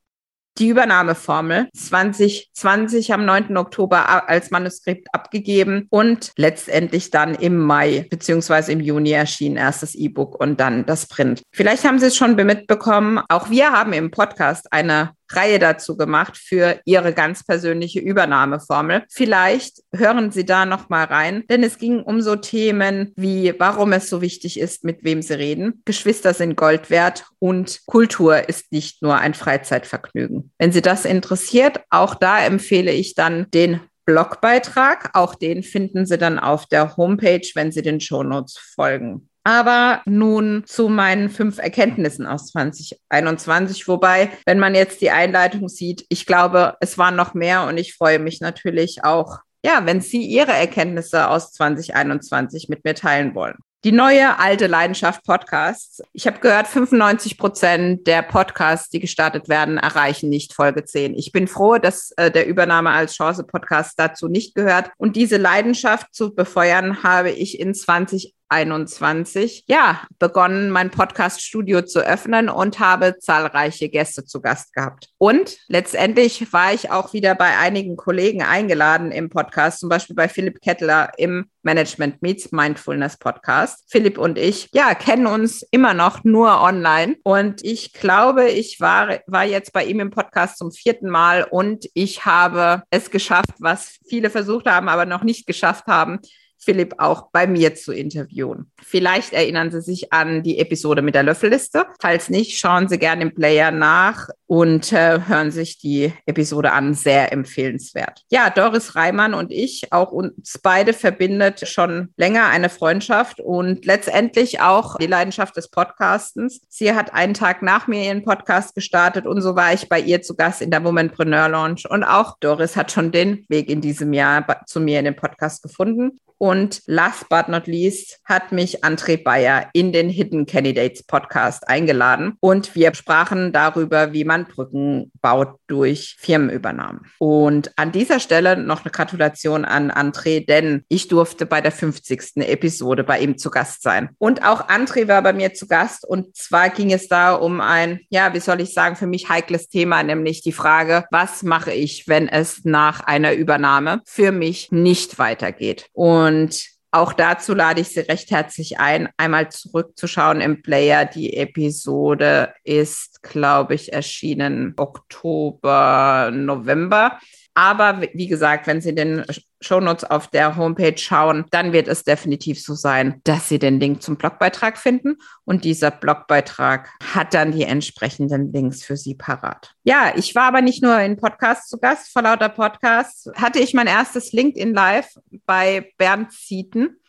die 0.59 0.69
Übernahmeformel 0.69 1.69
2020 1.75 3.13
am 3.13 3.25
9. 3.25 3.57
Oktober 3.57 4.29
als 4.29 4.51
Manuskript 4.51 5.09
abgegeben 5.13 5.87
und 5.91 6.33
letztendlich 6.37 7.11
dann 7.11 7.35
im 7.35 7.59
Mai 7.59 8.07
beziehungsweise 8.11 8.73
im 8.73 8.81
Juni 8.81 9.13
erschien 9.13 9.57
erst 9.57 9.83
das 9.83 9.95
E-Book 9.95 10.39
und 10.41 10.61
dann 10.61 10.85
das 10.87 11.07
Print. 11.07 11.43
Vielleicht 11.53 11.85
haben 11.85 11.99
Sie 11.99 12.07
es 12.07 12.17
schon 12.17 12.37
mitbekommen. 12.37 13.21
Auch 13.29 13.51
wir 13.51 13.73
haben 13.73 13.93
im 13.93 14.11
Podcast 14.11 14.73
eine 14.73 15.11
Reihe 15.37 15.59
dazu 15.59 15.97
gemacht 15.97 16.37
für 16.37 16.81
Ihre 16.85 17.13
ganz 17.13 17.45
persönliche 17.45 18.01
Übernahmeformel. 18.01 19.05
Vielleicht 19.11 19.83
hören 19.95 20.31
Sie 20.31 20.45
da 20.45 20.67
noch 20.67 20.89
mal 20.89 21.05
rein, 21.05 21.45
denn 21.49 21.63
es 21.63 21.79
ging 21.79 22.03
um 22.03 22.21
so 22.21 22.37
Themen 22.37 23.13
wie, 23.17 23.55
warum 23.59 23.93
es 23.93 24.09
so 24.09 24.21
wichtig 24.23 24.59
ist, 24.59 24.85
mit 24.85 25.05
wem 25.05 25.23
Sie 25.23 25.35
reden. 25.35 25.83
Geschwister 25.85 26.35
sind 26.35 26.57
Gold 26.57 26.91
wert 26.91 27.27
und 27.39 27.81
Kultur 27.87 28.49
ist 28.49 28.73
nicht 28.73 29.03
nur 29.03 29.19
ein 29.19 29.35
Freizeitvergnügen. 29.35 30.53
Wenn 30.59 30.73
Sie 30.73 30.83
das 30.83 31.05
interessiert, 31.05 31.81
auch 31.91 32.15
da 32.15 32.45
empfehle 32.45 32.93
ich 32.93 33.15
dann 33.15 33.47
den 33.51 33.81
Blogbeitrag. 34.05 35.11
Auch 35.15 35.35
den 35.35 35.63
finden 35.63 36.07
Sie 36.07 36.19
dann 36.19 36.39
auf 36.39 36.67
der 36.67 36.97
Homepage, 36.97 37.49
wenn 37.55 37.73
Sie 37.73 37.83
den 37.83 38.01
Shownotes 38.01 38.59
folgen. 38.59 39.29
Aber 39.45 40.03
nun 40.05 40.65
zu 40.67 40.89
meinen 40.89 41.29
fünf 41.29 41.59
Erkenntnissen 41.59 42.27
aus 42.27 42.47
2021. 42.53 43.89
Wobei, 43.89 44.31
wenn 44.47 44.59
man 44.59 44.75
jetzt 44.75 45.01
die 45.01 45.11
Einleitung 45.11 45.69
sieht, 45.69 46.05
ich 46.09 46.27
glaube, 46.27 46.77
es 46.81 46.97
waren 46.97 47.17
noch 47.17 47.35
mehr 47.35 47.67
und 47.67 47.77
ich 47.77 47.95
freue 47.95 48.19
mich 48.19 48.41
natürlich 48.41 49.05
auch, 49.05 49.39
ja, 49.65 49.85
wenn 49.85 50.01
Sie 50.01 50.23
Ihre 50.23 50.53
Erkenntnisse 50.53 51.29
aus 51.29 51.53
2021 51.53 52.69
mit 52.69 52.85
mir 52.85 52.95
teilen 52.95 53.35
wollen. 53.35 53.57
Die 53.85 53.91
neue 53.91 54.39
alte 54.39 54.69
Leidenschaft 54.69 55.25
Podcasts. 55.25 56.03
Ich 56.13 56.29
habe 56.29 56.39
gehört, 56.39 56.69
95 56.69 57.37
Prozent 57.37 58.07
der 58.07 58.23
Podcasts, 58.23 58.91
die 58.91 59.01
gestartet 59.01 59.49
werden, 59.49 59.77
erreichen 59.77 60.29
nicht 60.29 60.53
Folge 60.55 60.85
10. 60.85 61.19
Ich 61.19 61.33
bin 61.33 61.49
froh, 61.49 61.79
dass 61.79 62.13
äh, 62.13 62.31
der 62.31 62.47
Übernahme 62.47 62.91
als 62.91 63.17
Chance 63.17 63.43
Podcast 63.43 63.95
dazu 63.97 64.29
nicht 64.29 64.55
gehört. 64.55 64.93
Und 64.99 65.17
diese 65.17 65.37
Leidenschaft 65.37 66.15
zu 66.15 66.33
befeuern, 66.33 67.03
habe 67.03 67.31
ich 67.31 67.59
in 67.59 67.75
20 67.75 68.33
2021 68.53 69.65
ja 69.67 70.03
begonnen, 70.19 70.71
mein 70.71 70.91
Podcast-Studio 70.91 71.83
zu 71.83 72.01
öffnen 72.01 72.51
und 72.51 72.81
habe 72.81 73.19
zahlreiche 73.19 73.89
Gäste 73.89 74.25
zu 74.25 74.43
Gast 74.43 74.75
gehabt. 74.75 75.09
Und 75.17 75.57
letztendlich 75.69 76.53
war 76.53 76.75
ich 76.75 76.91
auch 76.91 77.15
wieder 77.15 77.35
bei 77.35 77.57
einigen 77.59 77.97
Kollegen 77.97 78.43
eingeladen 78.43 79.11
im 79.11 79.31
Podcast, 79.31 79.81
zum 79.81 79.89
Beispiel 79.89 80.15
bei 80.15 80.29
Philipp 80.29 80.61
Kettler 80.61 81.13
im 81.17 81.47
Management 81.63 82.21
Meets 82.23 82.53
Mindfulness 82.53 83.17
Podcast. 83.17 83.85
Philipp 83.89 84.19
und 84.19 84.37
ich, 84.37 84.69
ja, 84.75 84.95
kennen 84.95 85.27
uns 85.27 85.63
immer 85.71 85.95
noch 85.95 86.25
nur 86.25 86.61
online. 86.61 87.17
Und 87.23 87.65
ich 87.65 87.93
glaube, 87.93 88.49
ich 88.51 88.81
war, 88.81 89.21
war 89.27 89.45
jetzt 89.45 89.73
bei 89.73 89.85
ihm 89.85 90.01
im 90.01 90.11
Podcast 90.11 90.59
zum 90.59 90.73
vierten 90.73 91.09
Mal 91.09 91.45
und 91.45 91.89
ich 91.95 92.27
habe 92.27 92.83
es 92.91 93.11
geschafft, 93.11 93.55
was 93.61 93.99
viele 94.07 94.29
versucht 94.29 94.67
haben, 94.67 94.89
aber 94.89 95.07
noch 95.07 95.23
nicht 95.23 95.47
geschafft 95.47 95.87
haben, 95.87 96.21
Philipp 96.63 96.95
auch 96.99 97.31
bei 97.33 97.47
mir 97.47 97.75
zu 97.75 97.93
interviewen. 97.93 98.71
Vielleicht 98.83 99.33
erinnern 99.33 99.71
Sie 99.71 99.81
sich 99.81 100.13
an 100.13 100.43
die 100.43 100.59
Episode 100.59 101.03
mit 101.03 101.15
der 101.15 101.25
Löffelliste. 101.25 101.87
Falls 102.01 102.31
nicht, 102.31 102.59
schauen 102.59 102.89
Sie 102.89 102.99
gerne 102.99 103.23
im 103.23 103.35
Player 103.35 103.71
nach 103.71 104.29
und 104.47 104.93
äh, 104.93 105.21
hören 105.27 105.51
sich 105.51 105.79
die 105.79 106.13
Episode 106.27 106.73
an. 106.73 106.95
Sehr 106.95 107.33
empfehlenswert. 107.33 108.23
Ja, 108.31 108.51
Doris 108.51 108.95
Reimann 108.95 109.35
und 109.35 109.51
ich, 109.51 109.93
auch 109.93 110.13
uns 110.13 110.61
beide 110.63 110.93
verbindet 110.93 111.67
schon 111.69 112.11
länger 112.17 112.47
eine 112.47 112.69
Freundschaft 112.69 113.41
und 113.41 113.85
letztendlich 113.85 114.61
auch 114.61 114.97
die 114.99 115.07
Leidenschaft 115.07 115.57
des 115.57 115.69
Podcastens. 115.69 116.61
Sie 116.69 116.93
hat 116.93 117.13
einen 117.13 117.35
Tag 117.35 117.63
nach 117.63 117.87
mir 117.87 118.05
ihren 118.05 118.25
Podcast 118.25 118.75
gestartet 118.75 119.27
und 119.27 119.41
so 119.41 119.57
war 119.57 119.73
ich 119.73 119.89
bei 119.89 120.01
ihr 120.01 120.23
zu 120.23 120.37
Gast 120.37 120.63
in 120.63 120.71
der 120.71 120.85
Womanpreneur 120.85 121.49
Launch. 121.49 121.89
Und 121.89 122.05
auch 122.05 122.37
Doris 122.39 122.77
hat 122.77 122.93
schon 122.93 123.11
den 123.11 123.45
Weg 123.49 123.69
in 123.69 123.81
diesem 123.81 124.13
Jahr 124.13 124.45
zu 124.67 124.81
mir 124.81 124.99
in 124.99 125.07
den 125.07 125.17
Podcast 125.17 125.63
gefunden. 125.63 126.21
Und 126.43 126.83
last 126.87 127.29
but 127.29 127.47
not 127.47 127.69
least 127.69 128.19
hat 128.25 128.51
mich 128.51 128.83
André 128.83 129.23
Bayer 129.23 129.71
in 129.75 129.93
den 129.93 130.09
Hidden 130.09 130.45
Candidates 130.45 131.05
Podcast 131.05 131.69
eingeladen. 131.69 132.37
Und 132.41 132.75
wir 132.75 132.93
sprachen 132.97 133.53
darüber, 133.53 134.13
wie 134.13 134.25
man 134.25 134.47
Brücken 134.47 135.13
baut 135.21 135.61
durch 135.69 136.17
Firmenübernahmen. 136.19 137.03
Und 137.21 137.71
an 137.77 137.93
dieser 137.93 138.19
Stelle 138.19 138.57
noch 138.57 138.85
eine 138.85 138.91
Gratulation 138.91 139.65
an 139.65 139.93
André, 139.93 140.45
denn 140.45 140.85
ich 140.89 141.07
durfte 141.07 141.47
bei 141.47 141.61
der 141.61 141.71
50. 141.71 142.39
Episode 142.39 143.05
bei 143.05 143.21
ihm 143.21 143.39
zu 143.39 143.49
Gast 143.49 143.85
sein. 143.85 144.09
Und 144.19 144.45
auch 144.45 144.69
André 144.69 145.07
war 145.07 145.23
bei 145.23 145.33
mir 145.33 145.55
zu 145.55 145.69
Gast. 145.69 146.05
Und 146.05 146.35
zwar 146.35 146.71
ging 146.71 146.93
es 146.93 147.07
da 147.07 147.35
um 147.35 147.61
ein, 147.61 148.01
ja, 148.09 148.35
wie 148.35 148.41
soll 148.41 148.61
ich 148.61 148.75
sagen, 148.75 148.97
für 148.97 149.07
mich 149.07 149.29
heikles 149.29 149.69
Thema, 149.69 150.03
nämlich 150.03 150.43
die 150.43 150.51
Frage, 150.51 151.05
was 151.13 151.45
mache 151.45 151.73
ich, 151.73 152.09
wenn 152.09 152.27
es 152.27 152.65
nach 152.65 152.99
einer 152.99 153.33
Übernahme 153.33 154.01
für 154.07 154.33
mich 154.33 154.73
nicht 154.73 155.21
weitergeht? 155.21 155.87
Und 155.93 156.32
und 156.33 156.73
auch 156.95 157.13
dazu 157.15 157.55
lade 157.55 157.81
ich 157.81 157.89
Sie 157.89 158.01
recht 158.01 158.31
herzlich 158.31 158.79
ein, 158.79 159.09
einmal 159.17 159.51
zurückzuschauen 159.51 160.43
im 160.43 160.61
Player. 160.61 161.07
Die 161.07 161.37
Episode 161.37 162.53
ist, 162.65 163.23
glaube 163.23 163.75
ich, 163.75 163.93
erschienen 163.95 164.75
Oktober, 164.77 166.31
November. 166.33 167.19
Aber 167.55 168.01
wie 168.15 168.29
gesagt, 168.29 168.67
wenn 168.67 168.81
Sie 168.81 168.95
den 168.95 169.25
Shownotes 169.61 170.05
auf 170.05 170.29
der 170.29 170.57
Homepage 170.57 170.97
schauen, 170.97 171.45
dann 171.51 171.73
wird 171.73 171.87
es 171.87 172.03
definitiv 172.03 172.63
so 172.63 172.75
sein, 172.75 173.21
dass 173.25 173.49
Sie 173.49 173.59
den 173.59 173.79
Link 173.79 174.03
zum 174.03 174.17
Blogbeitrag 174.17 174.79
finden 174.79 175.19
und 175.45 175.65
dieser 175.65 175.91
Blogbeitrag 175.91 176.89
hat 177.13 177.35
dann 177.35 177.53
die 177.53 177.65
entsprechenden 177.65 178.53
Links 178.53 178.83
für 178.83 178.97
Sie 178.97 179.15
parat. 179.15 179.75
Ja, 179.85 180.13
ich 180.17 180.35
war 180.35 180.45
aber 180.45 180.63
nicht 180.63 180.83
nur 180.83 180.99
in 181.01 181.19
Podcasts 181.19 181.69
zu 181.69 181.79
Gast, 181.79 182.11
vor 182.11 182.23
lauter 182.23 182.49
Podcasts 182.49 183.31
hatte 183.37 183.59
ich 183.59 183.75
mein 183.75 183.87
erstes 183.87 184.33
LinkedIn 184.33 184.73
Live 184.73 185.15
bei 185.45 185.93
Bernd 185.99 186.33
Zieten. 186.33 187.01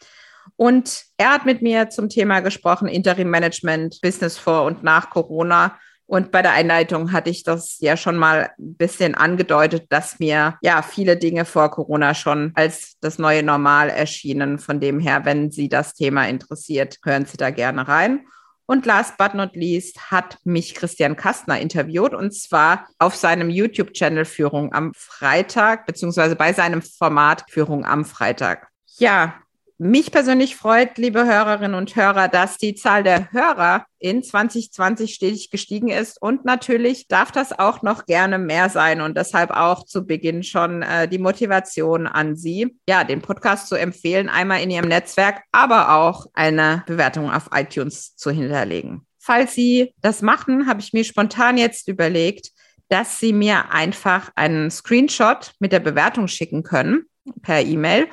Und 0.55 1.05
er 1.17 1.31
hat 1.31 1.45
mit 1.45 1.61
mir 1.61 1.89
zum 1.89 2.09
Thema 2.09 2.41
gesprochen, 2.41 2.87
Interim 2.87 3.29
Management, 3.29 3.99
Business 4.01 4.37
vor 4.37 4.63
und 4.65 4.83
nach 4.83 5.09
Corona 5.09 5.79
und 6.13 6.29
bei 6.29 6.43
der 6.43 6.51
Einleitung 6.51 7.11
hatte 7.11 7.31
ich 7.31 7.41
das 7.41 7.77
ja 7.79 7.97
schon 7.97 8.17
mal 8.17 8.51
ein 8.59 8.75
bisschen 8.75 9.15
angedeutet, 9.15 9.87
dass 9.89 10.19
mir 10.19 10.59
ja 10.61 10.83
viele 10.83 11.17
Dinge 11.17 11.43
vor 11.43 11.71
Corona 11.71 12.13
schon 12.13 12.51
als 12.53 12.99
das 13.01 13.17
neue 13.17 13.41
Normal 13.41 13.89
erschienen. 13.89 14.59
Von 14.59 14.79
dem 14.79 14.99
her, 14.99 15.25
wenn 15.25 15.49
Sie 15.49 15.69
das 15.69 15.95
Thema 15.95 16.27
interessiert, 16.27 16.99
hören 17.03 17.25
Sie 17.25 17.37
da 17.37 17.49
gerne 17.49 17.87
rein. 17.87 18.27
Und 18.67 18.85
last 18.85 19.17
but 19.17 19.33
not 19.33 19.55
least 19.55 20.11
hat 20.11 20.37
mich 20.43 20.75
Christian 20.75 21.15
Kastner 21.15 21.59
interviewt 21.59 22.13
und 22.13 22.31
zwar 22.31 22.87
auf 22.99 23.15
seinem 23.15 23.49
YouTube-Channel 23.49 24.25
Führung 24.25 24.71
am 24.71 24.91
Freitag, 24.95 25.87
beziehungsweise 25.87 26.35
bei 26.35 26.53
seinem 26.53 26.83
Format 26.83 27.43
Führung 27.49 27.85
am 27.85 28.05
Freitag. 28.05 28.67
Ja, 28.99 29.33
mich 29.83 30.11
persönlich 30.11 30.55
freut, 30.55 30.97
liebe 30.97 31.25
Hörerinnen 31.25 31.75
und 31.75 31.95
Hörer, 31.95 32.29
dass 32.29 32.57
die 32.57 32.73
Zahl 32.73 33.03
der 33.03 33.31
Hörer 33.31 33.85
in 33.99 34.23
2020 34.23 35.13
stetig 35.13 35.51
gestiegen 35.51 35.89
ist. 35.89 36.21
Und 36.21 36.45
natürlich 36.45 37.07
darf 37.07 37.31
das 37.31 37.57
auch 37.57 37.81
noch 37.81 38.05
gerne 38.05 38.39
mehr 38.39 38.69
sein. 38.69 39.01
Und 39.01 39.17
deshalb 39.17 39.51
auch 39.51 39.85
zu 39.85 40.05
Beginn 40.05 40.43
schon 40.43 40.81
äh, 40.81 41.07
die 41.07 41.19
Motivation 41.19 42.07
an 42.07 42.35
Sie, 42.35 42.77
ja, 42.87 43.03
den 43.03 43.21
Podcast 43.21 43.67
zu 43.67 43.75
empfehlen, 43.75 44.29
einmal 44.29 44.61
in 44.61 44.71
Ihrem 44.71 44.87
Netzwerk, 44.87 45.41
aber 45.51 45.95
auch 45.95 46.27
eine 46.33 46.83
Bewertung 46.87 47.29
auf 47.29 47.49
iTunes 47.53 48.15
zu 48.15 48.31
hinterlegen. 48.31 49.05
Falls 49.19 49.53
Sie 49.53 49.93
das 50.01 50.21
machen, 50.21 50.67
habe 50.67 50.79
ich 50.81 50.93
mir 50.93 51.03
spontan 51.03 51.57
jetzt 51.57 51.87
überlegt, 51.87 52.51
dass 52.89 53.19
Sie 53.19 53.33
mir 53.33 53.71
einfach 53.71 54.31
einen 54.35 54.71
Screenshot 54.71 55.53
mit 55.59 55.71
der 55.71 55.79
Bewertung 55.79 56.27
schicken 56.27 56.63
können 56.63 57.05
per 57.41 57.61
E-Mail 57.61 58.07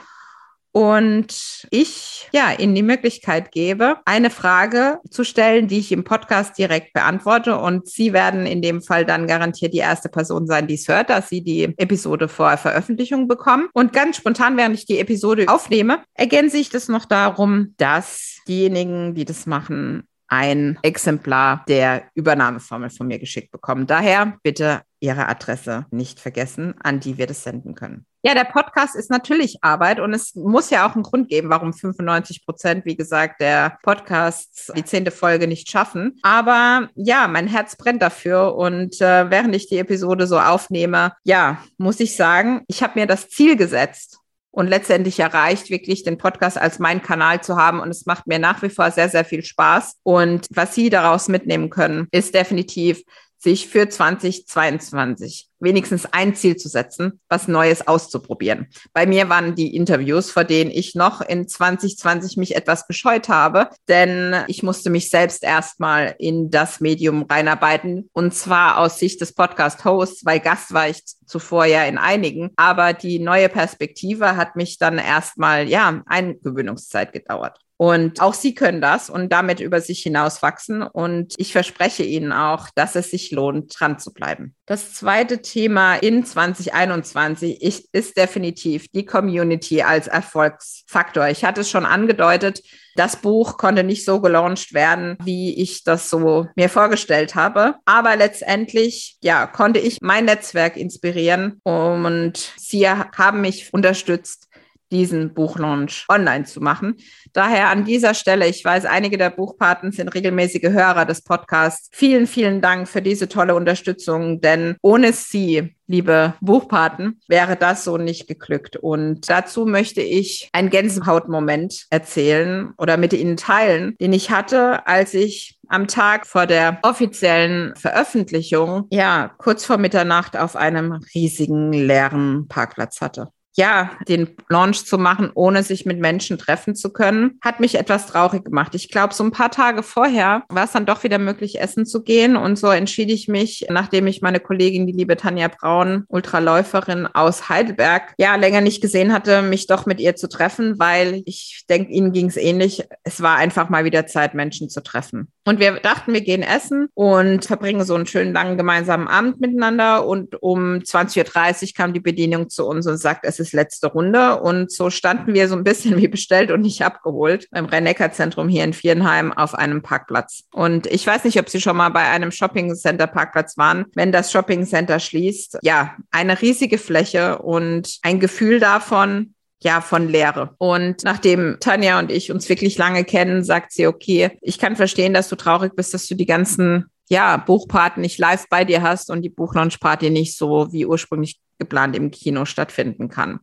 und 0.72 1.66
ich 1.70 2.28
ja 2.32 2.52
Ihnen 2.56 2.74
die 2.74 2.82
Möglichkeit 2.82 3.50
gebe, 3.50 3.96
eine 4.04 4.30
Frage 4.30 4.98
zu 5.10 5.24
stellen, 5.24 5.66
die 5.66 5.78
ich 5.78 5.90
im 5.90 6.04
Podcast 6.04 6.56
direkt 6.58 6.92
beantworte. 6.92 7.58
Und 7.58 7.88
Sie 7.88 8.12
werden 8.12 8.46
in 8.46 8.62
dem 8.62 8.82
Fall 8.82 9.04
dann 9.04 9.26
garantiert 9.26 9.74
die 9.74 9.78
erste 9.78 10.08
Person 10.08 10.46
sein, 10.46 10.66
die 10.66 10.74
es 10.74 10.86
hört, 10.86 11.10
dass 11.10 11.28
Sie 11.28 11.42
die 11.42 11.74
Episode 11.76 12.28
vor 12.28 12.56
Veröffentlichung 12.56 13.26
bekommen. 13.26 13.68
Und 13.72 13.92
ganz 13.92 14.16
spontan, 14.16 14.56
während 14.56 14.76
ich 14.76 14.86
die 14.86 14.98
Episode 14.98 15.46
aufnehme, 15.48 16.02
ergänze 16.14 16.58
ich 16.58 16.70
das 16.70 16.88
noch 16.88 17.04
darum, 17.04 17.74
dass 17.76 18.38
diejenigen, 18.46 19.14
die 19.14 19.24
das 19.24 19.46
machen, 19.46 20.04
ein 20.28 20.78
Exemplar 20.82 21.64
der 21.68 22.04
Übernahmeformel 22.14 22.90
von 22.90 23.08
mir 23.08 23.18
geschickt 23.18 23.50
bekommen. 23.50 23.86
Daher 23.88 24.38
bitte 24.44 24.82
Ihre 25.00 25.28
Adresse 25.28 25.86
nicht 25.90 26.20
vergessen, 26.20 26.74
an 26.82 27.00
die 27.00 27.18
wir 27.18 27.26
das 27.26 27.42
senden 27.42 27.74
können. 27.74 28.06
Ja, 28.22 28.34
der 28.34 28.44
Podcast 28.44 28.96
ist 28.96 29.10
natürlich 29.10 29.56
Arbeit 29.62 29.98
und 29.98 30.12
es 30.12 30.34
muss 30.34 30.68
ja 30.68 30.86
auch 30.86 30.94
einen 30.94 31.04
Grund 31.04 31.28
geben, 31.28 31.48
warum 31.48 31.72
95 31.72 32.44
Prozent, 32.44 32.84
wie 32.84 32.96
gesagt, 32.96 33.40
der 33.40 33.78
Podcasts 33.82 34.70
die 34.76 34.84
zehnte 34.84 35.10
Folge 35.10 35.46
nicht 35.46 35.70
schaffen. 35.70 36.18
Aber 36.22 36.90
ja, 36.94 37.26
mein 37.28 37.46
Herz 37.46 37.76
brennt 37.76 38.02
dafür 38.02 38.56
und 38.56 39.00
äh, 39.00 39.30
während 39.30 39.56
ich 39.56 39.68
die 39.68 39.78
Episode 39.78 40.26
so 40.26 40.38
aufnehme, 40.38 41.14
ja, 41.24 41.64
muss 41.78 41.98
ich 41.98 42.14
sagen, 42.14 42.62
ich 42.68 42.82
habe 42.82 43.00
mir 43.00 43.06
das 43.06 43.30
Ziel 43.30 43.56
gesetzt 43.56 44.20
und 44.50 44.68
letztendlich 44.68 45.18
erreicht, 45.20 45.70
wirklich 45.70 46.02
den 46.02 46.18
Podcast 46.18 46.58
als 46.58 46.78
mein 46.78 47.02
Kanal 47.02 47.42
zu 47.42 47.56
haben. 47.56 47.80
Und 47.80 47.88
es 47.88 48.06
macht 48.06 48.26
mir 48.26 48.38
nach 48.38 48.62
wie 48.62 48.70
vor 48.70 48.90
sehr, 48.90 49.08
sehr 49.08 49.24
viel 49.24 49.44
Spaß. 49.44 49.96
Und 50.02 50.46
was 50.50 50.74
Sie 50.74 50.90
daraus 50.90 51.28
mitnehmen 51.28 51.70
können, 51.70 52.08
ist 52.10 52.34
definitiv, 52.34 53.02
sich 53.42 53.68
für 53.68 53.88
2022 53.88 55.48
wenigstens 55.60 56.06
ein 56.12 56.34
Ziel 56.34 56.56
zu 56.56 56.68
setzen, 56.68 57.20
was 57.28 57.48
Neues 57.48 57.86
auszuprobieren. 57.86 58.68
Bei 58.92 59.06
mir 59.06 59.28
waren 59.28 59.54
die 59.54 59.74
Interviews, 59.74 60.30
vor 60.30 60.44
denen 60.44 60.70
ich 60.70 60.94
noch 60.94 61.20
in 61.20 61.48
2020 61.48 62.36
mich 62.36 62.56
etwas 62.56 62.86
gescheut 62.86 63.28
habe, 63.28 63.70
denn 63.88 64.36
ich 64.46 64.62
musste 64.62 64.90
mich 64.90 65.10
selbst 65.10 65.42
erstmal 65.42 66.14
in 66.18 66.50
das 66.50 66.80
Medium 66.80 67.22
reinarbeiten 67.22 68.10
und 68.12 68.34
zwar 68.34 68.78
aus 68.78 68.98
Sicht 68.98 69.20
des 69.20 69.34
Podcast-Hosts, 69.34 70.24
weil 70.24 70.40
Gast 70.40 70.72
war 70.72 70.88
ich 70.88 71.02
zuvor 71.26 71.64
ja 71.64 71.84
in 71.84 71.98
einigen, 71.98 72.50
aber 72.56 72.92
die 72.92 73.18
neue 73.18 73.48
Perspektive 73.48 74.36
hat 74.36 74.56
mich 74.56 74.78
dann 74.78 74.98
erstmal, 74.98 75.68
ja, 75.68 76.02
Eingewöhnungszeit 76.06 77.12
gedauert. 77.12 77.58
Und 77.80 78.20
auch 78.20 78.34
Sie 78.34 78.54
können 78.54 78.82
das 78.82 79.08
und 79.08 79.32
damit 79.32 79.58
über 79.58 79.80
sich 79.80 80.02
hinaus 80.02 80.42
wachsen. 80.42 80.82
Und 80.82 81.32
ich 81.38 81.52
verspreche 81.52 82.02
Ihnen 82.02 82.30
auch, 82.30 82.68
dass 82.74 82.94
es 82.94 83.10
sich 83.10 83.30
lohnt, 83.30 83.74
dran 83.74 83.98
zu 83.98 84.12
bleiben. 84.12 84.54
Das 84.66 84.92
zweite 84.92 85.40
Thema 85.40 85.94
in 85.94 86.22
2021 86.22 87.62
ist 87.62 88.18
definitiv 88.18 88.88
die 88.88 89.06
Community 89.06 89.80
als 89.80 90.08
Erfolgsfaktor. 90.08 91.28
Ich 91.28 91.42
hatte 91.42 91.62
es 91.62 91.70
schon 91.70 91.86
angedeutet, 91.86 92.60
das 92.96 93.16
Buch 93.16 93.56
konnte 93.56 93.82
nicht 93.82 94.04
so 94.04 94.20
gelauncht 94.20 94.74
werden, 94.74 95.16
wie 95.24 95.54
ich 95.54 95.82
das 95.82 96.10
so 96.10 96.48
mir 96.56 96.68
vorgestellt 96.68 97.34
habe. 97.34 97.76
Aber 97.86 98.14
letztendlich, 98.14 99.16
ja, 99.22 99.46
konnte 99.46 99.80
ich 99.80 100.00
mein 100.02 100.26
Netzwerk 100.26 100.76
inspirieren 100.76 101.60
und 101.62 102.52
sie 102.58 102.86
haben 102.86 103.40
mich 103.40 103.72
unterstützt, 103.72 104.49
diesen 104.90 105.34
Buchlaunch 105.34 106.04
online 106.08 106.44
zu 106.44 106.60
machen. 106.60 106.96
Daher 107.32 107.68
an 107.68 107.84
dieser 107.84 108.14
Stelle, 108.14 108.48
ich 108.48 108.64
weiß, 108.64 108.84
einige 108.84 109.18
der 109.18 109.30
Buchpaten 109.30 109.92
sind 109.92 110.08
regelmäßige 110.08 110.70
Hörer 110.70 111.04
des 111.04 111.22
Podcasts. 111.22 111.88
Vielen, 111.92 112.26
vielen 112.26 112.60
Dank 112.60 112.88
für 112.88 113.02
diese 113.02 113.28
tolle 113.28 113.54
Unterstützung, 113.54 114.40
denn 114.40 114.76
ohne 114.82 115.12
Sie, 115.12 115.76
liebe 115.86 116.34
Buchpaten, 116.40 117.20
wäre 117.28 117.56
das 117.56 117.84
so 117.84 117.96
nicht 117.96 118.26
geglückt. 118.26 118.76
Und 118.76 119.28
dazu 119.30 119.66
möchte 119.66 120.02
ich 120.02 120.48
einen 120.52 120.70
Gänsehautmoment 120.70 121.86
erzählen 121.90 122.72
oder 122.78 122.96
mit 122.96 123.12
Ihnen 123.12 123.36
teilen, 123.36 123.96
den 124.00 124.12
ich 124.12 124.30
hatte, 124.30 124.86
als 124.86 125.14
ich 125.14 125.58
am 125.68 125.86
Tag 125.86 126.26
vor 126.26 126.46
der 126.46 126.80
offiziellen 126.82 127.74
Veröffentlichung, 127.76 128.86
ja, 128.90 129.30
kurz 129.38 129.64
vor 129.64 129.78
Mitternacht 129.78 130.36
auf 130.36 130.56
einem 130.56 131.00
riesigen 131.14 131.72
leeren 131.72 132.48
Parkplatz 132.48 133.00
hatte. 133.00 133.28
Ja, 133.60 133.90
den 134.08 134.36
Launch 134.48 134.86
zu 134.86 134.96
machen, 134.96 135.30
ohne 135.34 135.62
sich 135.62 135.84
mit 135.84 136.00
Menschen 136.00 136.38
treffen 136.38 136.74
zu 136.74 136.90
können, 136.94 137.38
hat 137.42 137.60
mich 137.60 137.74
etwas 137.74 138.06
traurig 138.06 138.42
gemacht. 138.42 138.74
Ich 138.74 138.88
glaube, 138.90 139.12
so 139.12 139.22
ein 139.22 139.32
paar 139.32 139.50
Tage 139.50 139.82
vorher 139.82 140.44
war 140.48 140.64
es 140.64 140.72
dann 140.72 140.86
doch 140.86 141.04
wieder 141.04 141.18
möglich, 141.18 141.60
essen 141.60 141.84
zu 141.84 142.02
gehen. 142.02 142.36
Und 142.36 142.58
so 142.58 142.68
entschied 142.68 143.10
ich 143.10 143.28
mich, 143.28 143.66
nachdem 143.68 144.06
ich 144.06 144.22
meine 144.22 144.40
Kollegin, 144.40 144.86
die 144.86 144.94
liebe 144.94 145.14
Tanja 145.18 145.48
Braun, 145.48 146.04
Ultraläuferin 146.08 147.06
aus 147.06 147.50
Heidelberg, 147.50 148.14
ja, 148.16 148.34
länger 148.36 148.62
nicht 148.62 148.80
gesehen 148.80 149.12
hatte, 149.12 149.42
mich 149.42 149.66
doch 149.66 149.84
mit 149.84 150.00
ihr 150.00 150.16
zu 150.16 150.30
treffen, 150.30 150.78
weil 150.78 151.22
ich 151.26 151.66
denke, 151.68 151.92
Ihnen 151.92 152.12
ging 152.12 152.28
es 152.28 152.38
ähnlich. 152.38 152.84
Es 153.04 153.20
war 153.20 153.36
einfach 153.36 153.68
mal 153.68 153.84
wieder 153.84 154.06
Zeit, 154.06 154.32
Menschen 154.32 154.70
zu 154.70 154.82
treffen. 154.82 155.28
Und 155.44 155.60
wir 155.60 155.80
dachten, 155.80 156.14
wir 156.14 156.22
gehen 156.22 156.42
essen 156.42 156.88
und 156.94 157.44
verbringen 157.44 157.84
so 157.84 157.94
einen 157.94 158.06
schönen 158.06 158.32
langen 158.32 158.56
gemeinsamen 158.56 159.06
Abend 159.06 159.38
miteinander. 159.40 160.06
Und 160.06 160.42
um 160.42 160.76
20.30 160.76 161.62
Uhr 161.62 161.68
kam 161.76 161.92
die 161.92 162.00
Bedienung 162.00 162.48
zu 162.48 162.66
uns 162.66 162.86
und 162.86 162.96
sagt, 162.96 163.24
es 163.24 163.38
ist 163.38 163.49
letzte 163.52 163.88
Runde. 163.88 164.40
Und 164.40 164.70
so 164.72 164.90
standen 164.90 165.34
wir 165.34 165.48
so 165.48 165.56
ein 165.56 165.64
bisschen 165.64 165.96
wie 166.00 166.08
bestellt 166.08 166.50
und 166.50 166.62
nicht 166.62 166.82
abgeholt 166.82 167.48
beim 167.50 167.66
Rhein-Neckar-Zentrum 167.66 168.48
hier 168.48 168.64
in 168.64 168.72
Vierenheim 168.72 169.32
auf 169.32 169.54
einem 169.54 169.82
Parkplatz. 169.82 170.44
Und 170.52 170.86
ich 170.86 171.06
weiß 171.06 171.24
nicht, 171.24 171.38
ob 171.38 171.48
Sie 171.48 171.60
schon 171.60 171.76
mal 171.76 171.90
bei 171.90 172.02
einem 172.02 172.30
Shopping-Center-Parkplatz 172.30 173.56
waren. 173.56 173.86
Wenn 173.94 174.12
das 174.12 174.32
Shopping-Center 174.32 174.98
schließt, 174.98 175.58
ja, 175.62 175.96
eine 176.10 176.40
riesige 176.40 176.78
Fläche 176.78 177.38
und 177.38 177.98
ein 178.02 178.20
Gefühl 178.20 178.60
davon, 178.60 179.34
ja, 179.62 179.80
von 179.80 180.08
Leere. 180.08 180.54
Und 180.58 181.04
nachdem 181.04 181.58
Tanja 181.60 181.98
und 181.98 182.10
ich 182.10 182.32
uns 182.32 182.48
wirklich 182.48 182.78
lange 182.78 183.04
kennen, 183.04 183.44
sagt 183.44 183.72
sie, 183.72 183.86
okay, 183.86 184.38
ich 184.40 184.58
kann 184.58 184.74
verstehen, 184.76 185.12
dass 185.12 185.28
du 185.28 185.36
traurig 185.36 185.74
bist, 185.76 185.92
dass 185.92 186.06
du 186.06 186.14
die 186.14 186.26
ganzen 186.26 186.86
ja, 187.10 187.36
Buchparten 187.36 188.00
nicht 188.00 188.18
live 188.18 188.48
bei 188.48 188.64
dir 188.64 188.82
hast 188.82 189.10
und 189.10 189.22
die 189.22 189.30
Buchlaunch-Party 189.30 190.10
nicht 190.10 190.38
so 190.38 190.72
wie 190.72 190.86
ursprünglich 190.86 191.40
geplant 191.58 191.94
im 191.94 192.10
Kino 192.10 192.44
stattfinden 192.44 193.08
kann. 193.08 193.40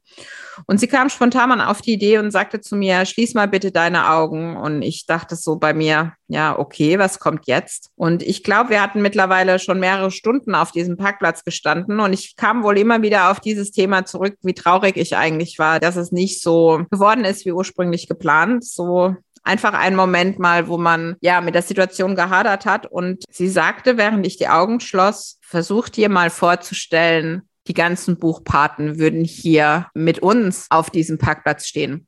Und 0.66 0.80
sie 0.80 0.88
kam 0.88 1.10
spontan 1.10 1.62
auf 1.62 1.82
die 1.82 1.94
Idee 1.94 2.18
und 2.18 2.32
sagte 2.32 2.60
zu 2.60 2.76
mir, 2.76 3.06
schließ 3.06 3.36
mal 3.36 3.48
bitte 3.48 3.72
deine 3.72 4.10
Augen. 4.10 4.58
Und 4.58 4.82
ich 4.82 5.06
dachte 5.06 5.36
so 5.36 5.58
bei 5.58 5.74
mir, 5.74 6.14
ja, 6.28 6.58
okay, 6.58 6.98
was 6.98 7.20
kommt 7.20 7.46
jetzt? 7.46 7.92
Und 7.96 8.24
ich 8.24 8.44
glaube, 8.44 8.72
wir 8.72 8.82
hatten 8.82 9.02
mittlerweile 9.02 9.60
schon 9.60 9.80
mehrere 9.80 10.12
Stunden 10.12 10.56
auf 10.56 10.72
diesem 10.72 10.98
Parkplatz 10.98 11.44
gestanden 11.44 12.00
und 12.00 12.12
ich 12.12 12.36
kam 12.36 12.64
wohl 12.64 12.78
immer 12.78 13.02
wieder 13.02 13.32
auf 13.32 13.40
dieses 13.40 13.72
Thema 13.72 14.06
zurück, 14.06 14.36
wie 14.42 14.54
traurig 14.54 14.98
ich 14.98 15.16
eigentlich 15.16 15.60
war, 15.60 15.80
dass 15.80 15.96
es 15.96 16.12
nicht 16.12 16.42
so 16.42 16.82
geworden 16.90 17.24
ist 17.24 17.46
wie 17.46 17.52
ursprünglich 17.52 18.08
geplant. 18.08 18.66
So 18.66 19.16
einfach 19.48 19.74
einen 19.74 19.96
Moment 19.96 20.38
mal, 20.38 20.68
wo 20.68 20.78
man 20.78 21.16
ja 21.22 21.42
mit 21.42 21.56
der 21.56 21.62
Situation 21.62 22.16
gehadert 22.16 22.66
hat. 22.66 22.86
Und 22.86 23.24
sie 23.32 23.50
sagte, 23.50 23.98
während 23.98 24.28
ich 24.28 24.38
die 24.38 24.50
Augen 24.50 24.80
schloss, 24.80 25.40
versuch 25.42 25.90
dir 25.90 26.10
mal 26.10 26.30
vorzustellen, 26.30 27.44
die 27.68 27.74
ganzen 27.74 28.18
Buchpaten 28.18 29.00
würden 29.00 29.24
hier 29.24 29.88
mit 29.94 30.20
uns 30.20 30.68
auf 30.70 30.90
diesem 30.90 31.18
Parkplatz 31.18 31.68
stehen. 31.68 32.08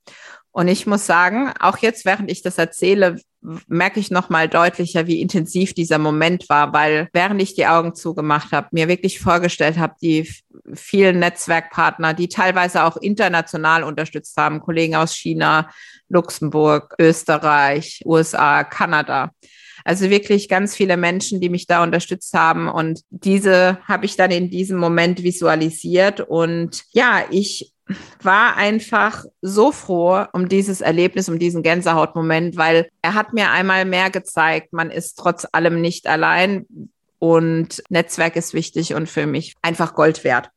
Und 0.52 0.68
ich 0.68 0.88
muss 0.88 1.06
sagen, 1.06 1.52
auch 1.60 1.78
jetzt, 1.78 2.06
während 2.06 2.32
ich 2.32 2.42
das 2.42 2.58
erzähle, 2.58 3.18
merke 3.68 4.00
ich 4.00 4.12
noch 4.12 4.30
mal 4.30 4.50
deutlicher, 4.50 5.08
wie 5.08 5.22
intensiv 5.22 5.74
dieser 5.74 5.98
Moment 5.98 6.50
war, 6.50 6.74
weil 6.74 7.08
während 7.14 7.42
ich 7.42 7.56
die 7.56 7.68
Augen 7.68 7.96
zugemacht 7.96 8.52
habe, 8.52 8.68
mir 8.72 8.88
wirklich 8.88 9.20
vorgestellt 9.20 9.78
habe, 9.78 9.96
die 10.02 10.30
vielen 10.74 11.20
Netzwerkpartner, 11.20 12.14
die 12.14 12.28
teilweise 12.28 12.84
auch 12.84 12.98
international 12.98 13.84
unterstützt 13.84 14.36
haben, 14.38 14.60
Kollegen 14.60 14.96
aus 14.96 15.16
China, 15.16 15.70
Luxemburg, 16.10 16.96
Österreich, 17.00 18.02
USA, 18.06 18.64
Kanada. 18.64 19.32
Also 19.86 20.10
wirklich 20.10 20.50
ganz 20.50 20.76
viele 20.76 20.98
Menschen, 20.98 21.40
die 21.40 21.50
mich 21.50 21.66
da 21.66 21.82
unterstützt 21.84 22.34
haben. 22.34 22.68
Und 22.68 23.02
diese 23.10 23.80
habe 23.88 24.06
ich 24.06 24.18
dann 24.18 24.32
in 24.32 24.50
diesem 24.50 24.78
Moment 24.78 25.24
visualisiert. 25.24 26.20
Und 26.20 26.84
ja, 26.92 27.24
ich 27.32 27.74
war 28.22 28.56
einfach 28.56 29.26
so 29.42 29.72
froh 29.72 30.26
um 30.34 30.50
dieses 30.50 30.82
Erlebnis, 30.82 31.30
um 31.30 31.40
diesen 31.40 31.64
Gänsehautmoment, 31.64 32.58
weil 32.58 32.90
er 33.02 33.14
hat 33.14 33.34
mir 33.34 33.52
einmal 33.52 33.86
mehr 33.86 34.10
gezeigt, 34.10 34.74
man 34.74 34.92
ist 34.92 35.16
trotz 35.16 35.48
allem 35.52 35.82
nicht 35.82 36.08
allein 36.08 36.66
und 37.20 37.84
Netzwerk 37.90 38.36
ist 38.36 38.54
wichtig 38.54 38.94
und 38.94 39.10
für 39.10 39.26
mich 39.26 39.56
einfach 39.62 39.94
Gold 39.94 40.24
wert. 40.24 40.50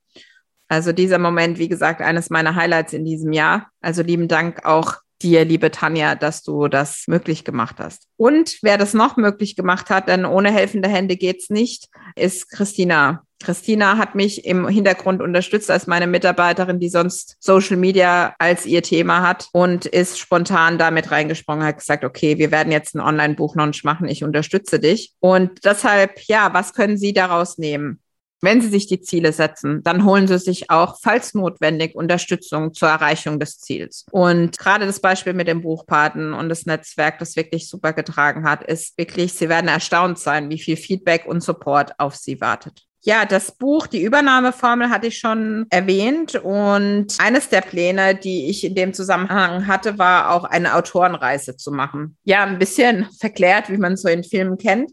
Also 0.69 0.93
dieser 0.93 1.19
Moment, 1.19 1.59
wie 1.59 1.69
gesagt, 1.69 2.01
eines 2.01 2.31
meiner 2.31 2.55
Highlights 2.55 2.95
in 2.95 3.05
diesem 3.05 3.33
Jahr. 3.33 3.69
Also 3.83 4.03
lieben 4.03 4.29
Dank 4.29 4.65
auch 4.65 4.97
dir, 5.23 5.45
liebe 5.45 5.71
Tanja, 5.71 6.15
dass 6.15 6.43
du 6.43 6.69
das 6.69 7.05
möglich 7.07 7.45
gemacht 7.45 7.77
hast. 7.79 8.09
Und 8.17 8.59
wer 8.63 8.79
das 8.79 8.95
noch 8.95 9.17
möglich 9.17 9.57
gemacht 9.57 9.91
hat, 9.91 10.09
denn 10.09 10.25
ohne 10.25 10.51
helfende 10.51 10.89
Hände 10.89 11.17
geht's 11.17 11.51
nicht, 11.51 11.89
ist 12.17 12.51
Christina. 12.51 13.25
Christina 13.43 13.99
hat 13.99 14.15
mich 14.15 14.45
im 14.45 14.69
Hintergrund 14.69 15.21
unterstützt 15.21 15.71
als 15.71 15.87
meine 15.87 16.07
Mitarbeiterin, 16.07 16.81
die 16.81 16.89
sonst 16.89 17.37
Social 17.41 17.77
Media 17.77 18.35
als 18.39 18.67
ihr 18.67 18.83
Thema 18.83 19.23
hat 19.23 19.49
und 19.53 19.87
ist 19.87 20.19
spontan 20.19 20.79
damit 20.79 21.11
reingesprungen, 21.11 21.65
hat 21.65 21.79
gesagt, 21.79 22.05
okay, 22.05 22.39
wir 22.39 22.51
werden 22.51 22.73
jetzt 22.73 22.95
einen 22.95 23.07
Online-Buchlaunch 23.07 23.85
machen, 23.85 24.09
ich 24.09 24.25
unterstütze 24.25 24.79
dich. 24.79 25.15
Und 25.21 25.65
deshalb, 25.65 26.21
ja, 26.27 26.53
was 26.53 26.73
können 26.73 26.97
Sie 26.97 27.13
daraus 27.13 27.59
nehmen? 27.59 28.01
Wenn 28.45 28.61
Sie 28.61 28.69
sich 28.69 28.89
die 28.89 29.01
Ziele 29.01 29.33
setzen, 29.33 29.85
dann 29.85 30.05
holen 30.05 30.27
Sie 30.27 30.37
sich 30.37 30.69
auch, 30.69 30.99
falls 31.01 31.33
notwendig, 31.33 31.95
Unterstützung 31.95 32.75
zur 32.75 32.89
Erreichung 32.89 33.39
des 33.39 33.61
Ziels. 33.61 34.05
Und 34.11 34.59
gerade 34.59 34.85
das 34.85 34.99
Beispiel 34.99 35.33
mit 35.33 35.47
dem 35.47 35.63
Buchpaten 35.63 36.33
und 36.35 36.49
das 36.49 36.67
Netzwerk, 36.67 37.21
das 37.21 37.37
wirklich 37.37 37.69
super 37.69 37.93
getragen 37.93 38.43
hat, 38.43 38.65
ist 38.65 38.99
wirklich, 38.99 39.35
Sie 39.35 39.49
werden 39.49 39.69
erstaunt 39.69 40.19
sein, 40.19 40.51
wie 40.51 40.59
viel 40.59 40.77
Feedback 40.77 41.25
und 41.27 41.41
Support 41.41 42.01
auf 42.01 42.17
Sie 42.17 42.41
wartet. 42.41 42.85
Ja, 43.05 43.25
das 43.25 43.51
Buch, 43.51 43.89
die 43.89 44.03
Übernahmeformel 44.03 44.89
hatte 44.89 45.09
ich 45.09 45.19
schon 45.19 45.67
erwähnt 45.71 46.37
und 46.37 47.09
eines 47.19 47.49
der 47.49 47.61
Pläne, 47.61 48.15
die 48.15 48.49
ich 48.49 48.63
in 48.63 48.77
dem 48.77 48.95
Zusammenhang 48.95 49.67
hatte, 49.67 49.99
war 49.99 50.31
auch 50.31 50.45
eine 50.45 50.77
Autorenreise 50.77 51.57
zu 51.57 51.73
machen. 51.73 52.17
Ja, 52.23 52.45
ein 52.45 52.61
bisschen 52.61 53.09
verklärt, 53.21 53.71
wie 53.71 53.77
man 53.77 53.97
so 53.97 54.09
in 54.09 54.23
Filmen 54.23 54.57
kennt. 54.57 54.93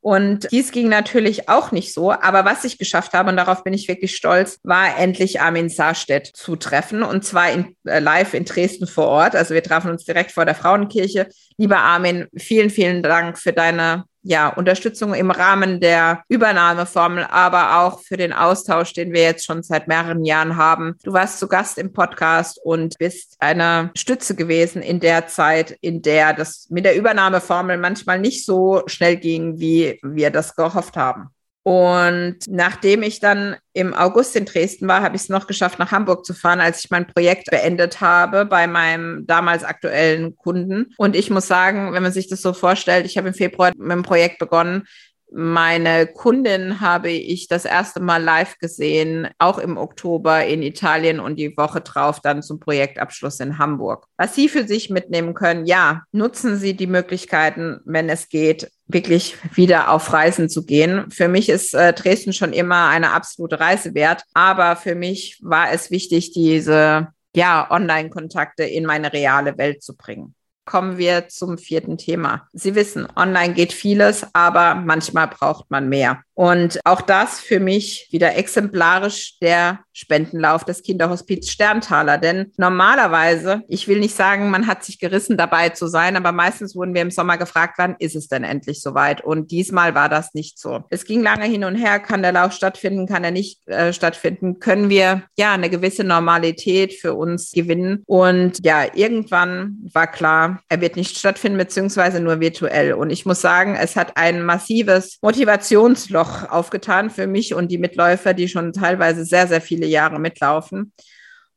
Und 0.00 0.50
dies 0.52 0.70
ging 0.70 0.88
natürlich 0.88 1.48
auch 1.48 1.72
nicht 1.72 1.92
so. 1.92 2.12
Aber 2.12 2.44
was 2.44 2.62
ich 2.62 2.78
geschafft 2.78 3.14
habe, 3.14 3.30
und 3.30 3.36
darauf 3.36 3.64
bin 3.64 3.74
ich 3.74 3.88
wirklich 3.88 4.14
stolz, 4.14 4.60
war 4.62 4.96
endlich 4.96 5.40
Armin 5.40 5.68
Saarstedt 5.68 6.28
zu 6.28 6.54
treffen. 6.54 7.02
Und 7.02 7.24
zwar 7.24 7.50
in, 7.50 7.76
äh, 7.84 7.98
live 7.98 8.34
in 8.34 8.44
Dresden 8.44 8.86
vor 8.86 9.08
Ort. 9.08 9.34
Also 9.34 9.54
wir 9.54 9.62
trafen 9.62 9.90
uns 9.90 10.04
direkt 10.04 10.30
vor 10.30 10.44
der 10.44 10.54
Frauenkirche. 10.54 11.26
Lieber 11.56 11.78
Armin, 11.78 12.28
vielen, 12.36 12.70
vielen 12.70 13.02
Dank 13.02 13.38
für 13.38 13.52
deine 13.52 14.04
ja, 14.28 14.48
Unterstützung 14.48 15.14
im 15.14 15.30
Rahmen 15.30 15.80
der 15.80 16.22
Übernahmeformel, 16.28 17.24
aber 17.30 17.80
auch 17.80 18.00
für 18.02 18.18
den 18.18 18.34
Austausch, 18.34 18.92
den 18.92 19.14
wir 19.14 19.22
jetzt 19.22 19.46
schon 19.46 19.62
seit 19.62 19.88
mehreren 19.88 20.22
Jahren 20.22 20.56
haben. 20.56 20.96
Du 21.02 21.14
warst 21.14 21.38
zu 21.38 21.48
Gast 21.48 21.78
im 21.78 21.94
Podcast 21.94 22.60
und 22.62 22.98
bist 22.98 23.36
eine 23.38 23.90
Stütze 23.96 24.36
gewesen 24.36 24.82
in 24.82 25.00
der 25.00 25.28
Zeit, 25.28 25.78
in 25.80 26.02
der 26.02 26.34
das 26.34 26.66
mit 26.68 26.84
der 26.84 26.94
Übernahmeformel 26.94 27.78
manchmal 27.78 28.18
nicht 28.18 28.44
so 28.44 28.82
schnell 28.84 29.16
ging, 29.16 29.60
wie 29.60 29.98
wir 30.02 30.30
das 30.30 30.54
gehofft 30.54 30.98
haben. 30.98 31.30
Und 31.68 32.38
nachdem 32.48 33.02
ich 33.02 33.20
dann 33.20 33.54
im 33.74 33.92
August 33.92 34.34
in 34.36 34.46
Dresden 34.46 34.88
war, 34.88 35.02
habe 35.02 35.16
ich 35.16 35.22
es 35.24 35.28
noch 35.28 35.46
geschafft, 35.46 35.78
nach 35.78 35.92
Hamburg 35.92 36.24
zu 36.24 36.32
fahren, 36.32 36.60
als 36.60 36.82
ich 36.82 36.90
mein 36.90 37.06
Projekt 37.06 37.50
beendet 37.50 38.00
habe 38.00 38.46
bei 38.46 38.66
meinem 38.66 39.26
damals 39.26 39.64
aktuellen 39.64 40.34
Kunden. 40.34 40.94
Und 40.96 41.14
ich 41.14 41.28
muss 41.28 41.46
sagen, 41.46 41.92
wenn 41.92 42.02
man 42.02 42.10
sich 42.12 42.26
das 42.26 42.40
so 42.40 42.54
vorstellt, 42.54 43.04
ich 43.04 43.18
habe 43.18 43.28
im 43.28 43.34
Februar 43.34 43.72
mit 43.76 43.92
dem 43.92 44.02
Projekt 44.02 44.38
begonnen. 44.38 44.84
Meine 45.30 46.06
Kundin 46.06 46.80
habe 46.80 47.10
ich 47.10 47.48
das 47.48 47.66
erste 47.66 48.00
Mal 48.00 48.22
live 48.22 48.56
gesehen, 48.56 49.28
auch 49.38 49.58
im 49.58 49.76
Oktober 49.76 50.46
in 50.46 50.62
Italien 50.62 51.20
und 51.20 51.36
die 51.36 51.54
Woche 51.54 51.82
drauf 51.82 52.20
dann 52.20 52.42
zum 52.42 52.60
Projektabschluss 52.60 53.40
in 53.40 53.58
Hamburg. 53.58 54.06
Was 54.16 54.34
Sie 54.34 54.48
für 54.48 54.66
sich 54.66 54.88
mitnehmen 54.88 55.34
können, 55.34 55.66
ja, 55.66 56.04
nutzen 56.12 56.56
Sie 56.56 56.74
die 56.74 56.86
Möglichkeiten, 56.86 57.80
wenn 57.84 58.08
es 58.08 58.30
geht, 58.30 58.70
wirklich 58.88 59.36
wieder 59.54 59.90
auf 59.90 60.12
Reisen 60.12 60.48
zu 60.48 60.64
gehen. 60.64 61.10
Für 61.10 61.28
mich 61.28 61.48
ist 61.48 61.74
äh, 61.74 61.92
Dresden 61.92 62.32
schon 62.32 62.52
immer 62.52 62.88
eine 62.88 63.12
absolute 63.12 63.60
Reise 63.60 63.94
wert, 63.94 64.24
aber 64.34 64.76
für 64.76 64.94
mich 64.94 65.38
war 65.42 65.70
es 65.70 65.90
wichtig, 65.90 66.32
diese 66.32 67.08
ja, 67.36 67.70
Online-Kontakte 67.70 68.64
in 68.64 68.86
meine 68.86 69.12
reale 69.12 69.56
Welt 69.58 69.82
zu 69.82 69.96
bringen 69.96 70.34
kommen 70.68 70.98
wir 70.98 71.28
zum 71.28 71.56
vierten 71.56 71.96
Thema. 71.96 72.46
Sie 72.52 72.74
wissen, 72.74 73.08
online 73.16 73.54
geht 73.54 73.72
vieles, 73.72 74.26
aber 74.34 74.74
manchmal 74.74 75.26
braucht 75.26 75.70
man 75.70 75.88
mehr. 75.88 76.20
Und 76.38 76.78
auch 76.84 77.00
das 77.00 77.40
für 77.40 77.58
mich 77.58 78.06
wieder 78.12 78.36
exemplarisch 78.36 79.40
der 79.40 79.80
Spendenlauf 79.92 80.64
des 80.64 80.84
Kinderhospiz 80.84 81.50
Sterntaler. 81.50 82.16
Denn 82.16 82.52
normalerweise, 82.56 83.62
ich 83.66 83.88
will 83.88 83.98
nicht 83.98 84.14
sagen, 84.14 84.48
man 84.48 84.68
hat 84.68 84.84
sich 84.84 85.00
gerissen, 85.00 85.36
dabei 85.36 85.70
zu 85.70 85.88
sein, 85.88 86.16
aber 86.16 86.30
meistens 86.30 86.76
wurden 86.76 86.94
wir 86.94 87.02
im 87.02 87.10
Sommer 87.10 87.38
gefragt, 87.38 87.74
wann 87.78 87.96
ist 87.98 88.14
es 88.14 88.28
denn 88.28 88.44
endlich 88.44 88.80
soweit? 88.80 89.20
Und 89.20 89.50
diesmal 89.50 89.96
war 89.96 90.08
das 90.08 90.32
nicht 90.32 90.60
so. 90.60 90.84
Es 90.90 91.04
ging 91.04 91.24
lange 91.24 91.46
hin 91.46 91.64
und 91.64 91.74
her, 91.74 91.98
kann 91.98 92.22
der 92.22 92.30
Lauf 92.30 92.52
stattfinden, 92.52 93.08
kann 93.08 93.24
er 93.24 93.32
nicht 93.32 93.66
äh, 93.66 93.92
stattfinden? 93.92 94.60
Können 94.60 94.90
wir 94.90 95.24
ja 95.36 95.54
eine 95.54 95.70
gewisse 95.70 96.04
Normalität 96.04 96.94
für 96.94 97.14
uns 97.14 97.50
gewinnen? 97.50 98.04
Und 98.06 98.64
ja, 98.64 98.84
irgendwann 98.94 99.78
war 99.92 100.06
klar, 100.06 100.62
er 100.68 100.80
wird 100.80 100.94
nicht 100.94 101.18
stattfinden, 101.18 101.58
beziehungsweise 101.58 102.20
nur 102.20 102.38
virtuell. 102.38 102.92
Und 102.92 103.10
ich 103.10 103.26
muss 103.26 103.40
sagen, 103.40 103.74
es 103.74 103.96
hat 103.96 104.16
ein 104.16 104.44
massives 104.44 105.18
Motivationsloch 105.20 106.27
noch 106.28 106.50
aufgetan 106.50 107.10
für 107.10 107.26
mich 107.26 107.54
und 107.54 107.70
die 107.70 107.78
Mitläufer, 107.78 108.34
die 108.34 108.48
schon 108.48 108.72
teilweise 108.72 109.24
sehr, 109.24 109.46
sehr 109.46 109.60
viele 109.60 109.86
Jahre 109.86 110.18
mitlaufen. 110.18 110.92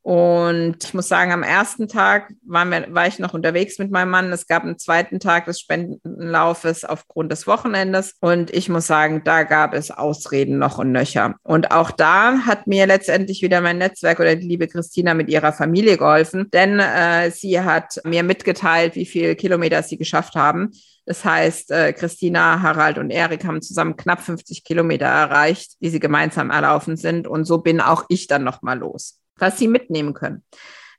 Und 0.03 0.77
ich 0.83 0.93
muss 0.95 1.07
sagen, 1.07 1.31
am 1.31 1.43
ersten 1.43 1.87
Tag 1.87 2.33
wir, 2.41 2.87
war 2.89 3.07
ich 3.07 3.19
noch 3.19 3.35
unterwegs 3.35 3.77
mit 3.77 3.91
meinem 3.91 4.09
Mann. 4.09 4.31
Es 4.31 4.47
gab 4.47 4.63
einen 4.63 4.79
zweiten 4.79 5.19
Tag 5.19 5.45
des 5.45 5.59
Spendenlaufes 5.59 6.85
aufgrund 6.85 7.31
des 7.31 7.45
Wochenendes. 7.45 8.15
Und 8.19 8.51
ich 8.51 8.67
muss 8.67 8.87
sagen, 8.87 9.21
da 9.23 9.43
gab 9.43 9.73
es 9.73 9.91
Ausreden 9.91 10.57
noch 10.57 10.79
und 10.79 10.91
nöcher. 10.91 11.35
Und 11.43 11.71
auch 11.71 11.91
da 11.91 12.39
hat 12.45 12.65
mir 12.65 12.87
letztendlich 12.87 13.43
wieder 13.43 13.61
mein 13.61 13.77
Netzwerk 13.77 14.19
oder 14.19 14.35
die 14.35 14.47
liebe 14.47 14.67
Christina 14.67 15.13
mit 15.13 15.29
ihrer 15.29 15.53
Familie 15.53 15.97
geholfen, 15.97 16.49
denn 16.51 16.79
äh, 16.79 17.29
sie 17.31 17.59
hat 17.59 18.01
mir 18.03 18.23
mitgeteilt, 18.23 18.95
wie 18.95 19.05
viele 19.05 19.35
Kilometer 19.35 19.83
sie 19.83 19.97
geschafft 19.97 20.35
haben. 20.35 20.71
Das 21.05 21.25
heißt, 21.25 21.71
äh, 21.71 21.93
Christina, 21.93 22.61
Harald 22.61 22.97
und 22.97 23.09
Erik 23.09 23.43
haben 23.45 23.61
zusammen 23.61 23.97
knapp 23.97 24.21
50 24.21 24.63
Kilometer 24.63 25.07
erreicht, 25.07 25.73
die 25.81 25.89
sie 25.89 25.99
gemeinsam 25.99 26.51
erlaufen 26.51 26.95
sind. 26.95 27.27
Und 27.27 27.45
so 27.45 27.57
bin 27.57 27.81
auch 27.81 28.05
ich 28.09 28.27
dann 28.27 28.43
nochmal 28.43 28.79
los, 28.79 29.19
was 29.41 29.57
sie 29.57 29.67
mitnehmen 29.67 30.13
können. 30.13 30.43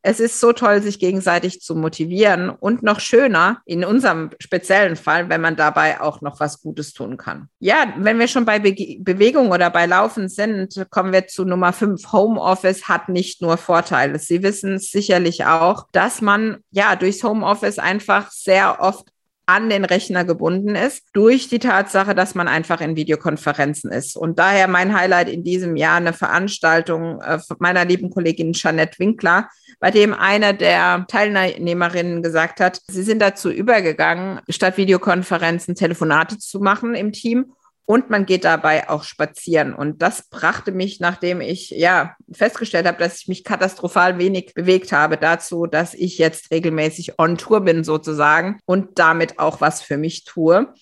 Es 0.04 0.18
ist 0.18 0.40
so 0.40 0.52
toll, 0.52 0.82
sich 0.82 0.98
gegenseitig 0.98 1.60
zu 1.60 1.76
motivieren 1.76 2.50
und 2.50 2.82
noch 2.82 2.98
schöner 2.98 3.62
in 3.66 3.84
unserem 3.84 4.30
speziellen 4.40 4.96
Fall, 4.96 5.28
wenn 5.28 5.40
man 5.40 5.54
dabei 5.54 6.00
auch 6.00 6.20
noch 6.20 6.40
was 6.40 6.60
Gutes 6.60 6.92
tun 6.92 7.16
kann. 7.16 7.48
Ja, 7.60 7.94
wenn 7.96 8.18
wir 8.18 8.26
schon 8.26 8.44
bei 8.44 8.58
Be 8.58 8.74
Bewegung 8.98 9.52
oder 9.52 9.70
bei 9.70 9.86
Laufen 9.86 10.28
sind, 10.28 10.86
kommen 10.90 11.12
wir 11.12 11.28
zu 11.28 11.44
Nummer 11.44 11.72
fünf. 11.72 12.10
Homeoffice 12.10 12.88
hat 12.88 13.08
nicht 13.08 13.42
nur 13.42 13.56
Vorteile. 13.56 14.18
Sie 14.18 14.42
wissen 14.42 14.78
sicherlich 14.80 15.44
auch, 15.44 15.86
dass 15.92 16.20
man 16.20 16.58
ja 16.72 16.96
durchs 16.96 17.22
Homeoffice 17.22 17.78
einfach 17.78 18.32
sehr 18.32 18.80
oft 18.80 19.11
an 19.46 19.68
den 19.68 19.84
Rechner 19.84 20.24
gebunden 20.24 20.74
ist, 20.74 21.04
durch 21.12 21.48
die 21.48 21.58
Tatsache, 21.58 22.14
dass 22.14 22.34
man 22.34 22.48
einfach 22.48 22.80
in 22.80 22.96
Videokonferenzen 22.96 23.90
ist. 23.90 24.16
Und 24.16 24.38
daher 24.38 24.68
mein 24.68 24.94
Highlight 24.94 25.28
in 25.28 25.44
diesem 25.44 25.76
Jahr 25.76 25.96
eine 25.96 26.12
Veranstaltung 26.12 27.20
äh, 27.20 27.38
meiner 27.58 27.84
lieben 27.84 28.10
Kollegin 28.10 28.52
Jeanette 28.52 28.98
Winkler, 28.98 29.48
bei 29.80 29.90
dem 29.90 30.14
eine 30.14 30.54
der 30.54 31.06
Teilnehmerinnen 31.08 32.22
gesagt 32.22 32.60
hat, 32.60 32.80
sie 32.86 33.02
sind 33.02 33.20
dazu 33.20 33.50
übergegangen, 33.50 34.40
statt 34.48 34.76
Videokonferenzen 34.76 35.74
Telefonate 35.74 36.38
zu 36.38 36.60
machen 36.60 36.94
im 36.94 37.12
Team 37.12 37.52
und 37.84 38.10
man 38.10 38.26
geht 38.26 38.44
dabei 38.44 38.88
auch 38.88 39.04
spazieren. 39.04 39.74
Und 39.74 40.02
das 40.02 40.28
brachte 40.28 40.72
mich, 40.72 41.00
nachdem 41.00 41.40
ich 41.40 41.70
ja 41.70 42.16
festgestellt 42.32 42.86
habe, 42.86 42.98
dass 42.98 43.20
ich 43.20 43.28
mich 43.28 43.44
katastrophal 43.44 44.18
wenig 44.18 44.54
bewegt 44.54 44.92
habe, 44.92 45.16
dazu, 45.16 45.66
dass 45.66 45.94
ich 45.94 46.18
jetzt 46.18 46.50
regelmäßig 46.50 47.18
on 47.18 47.36
Tour 47.36 47.60
bin 47.62 47.84
sozusagen 47.84 48.60
und 48.66 48.98
damit 48.98 49.38
auch 49.38 49.60
was 49.60 49.82
für 49.82 49.96
mich 49.96 50.24
tue. 50.24 50.72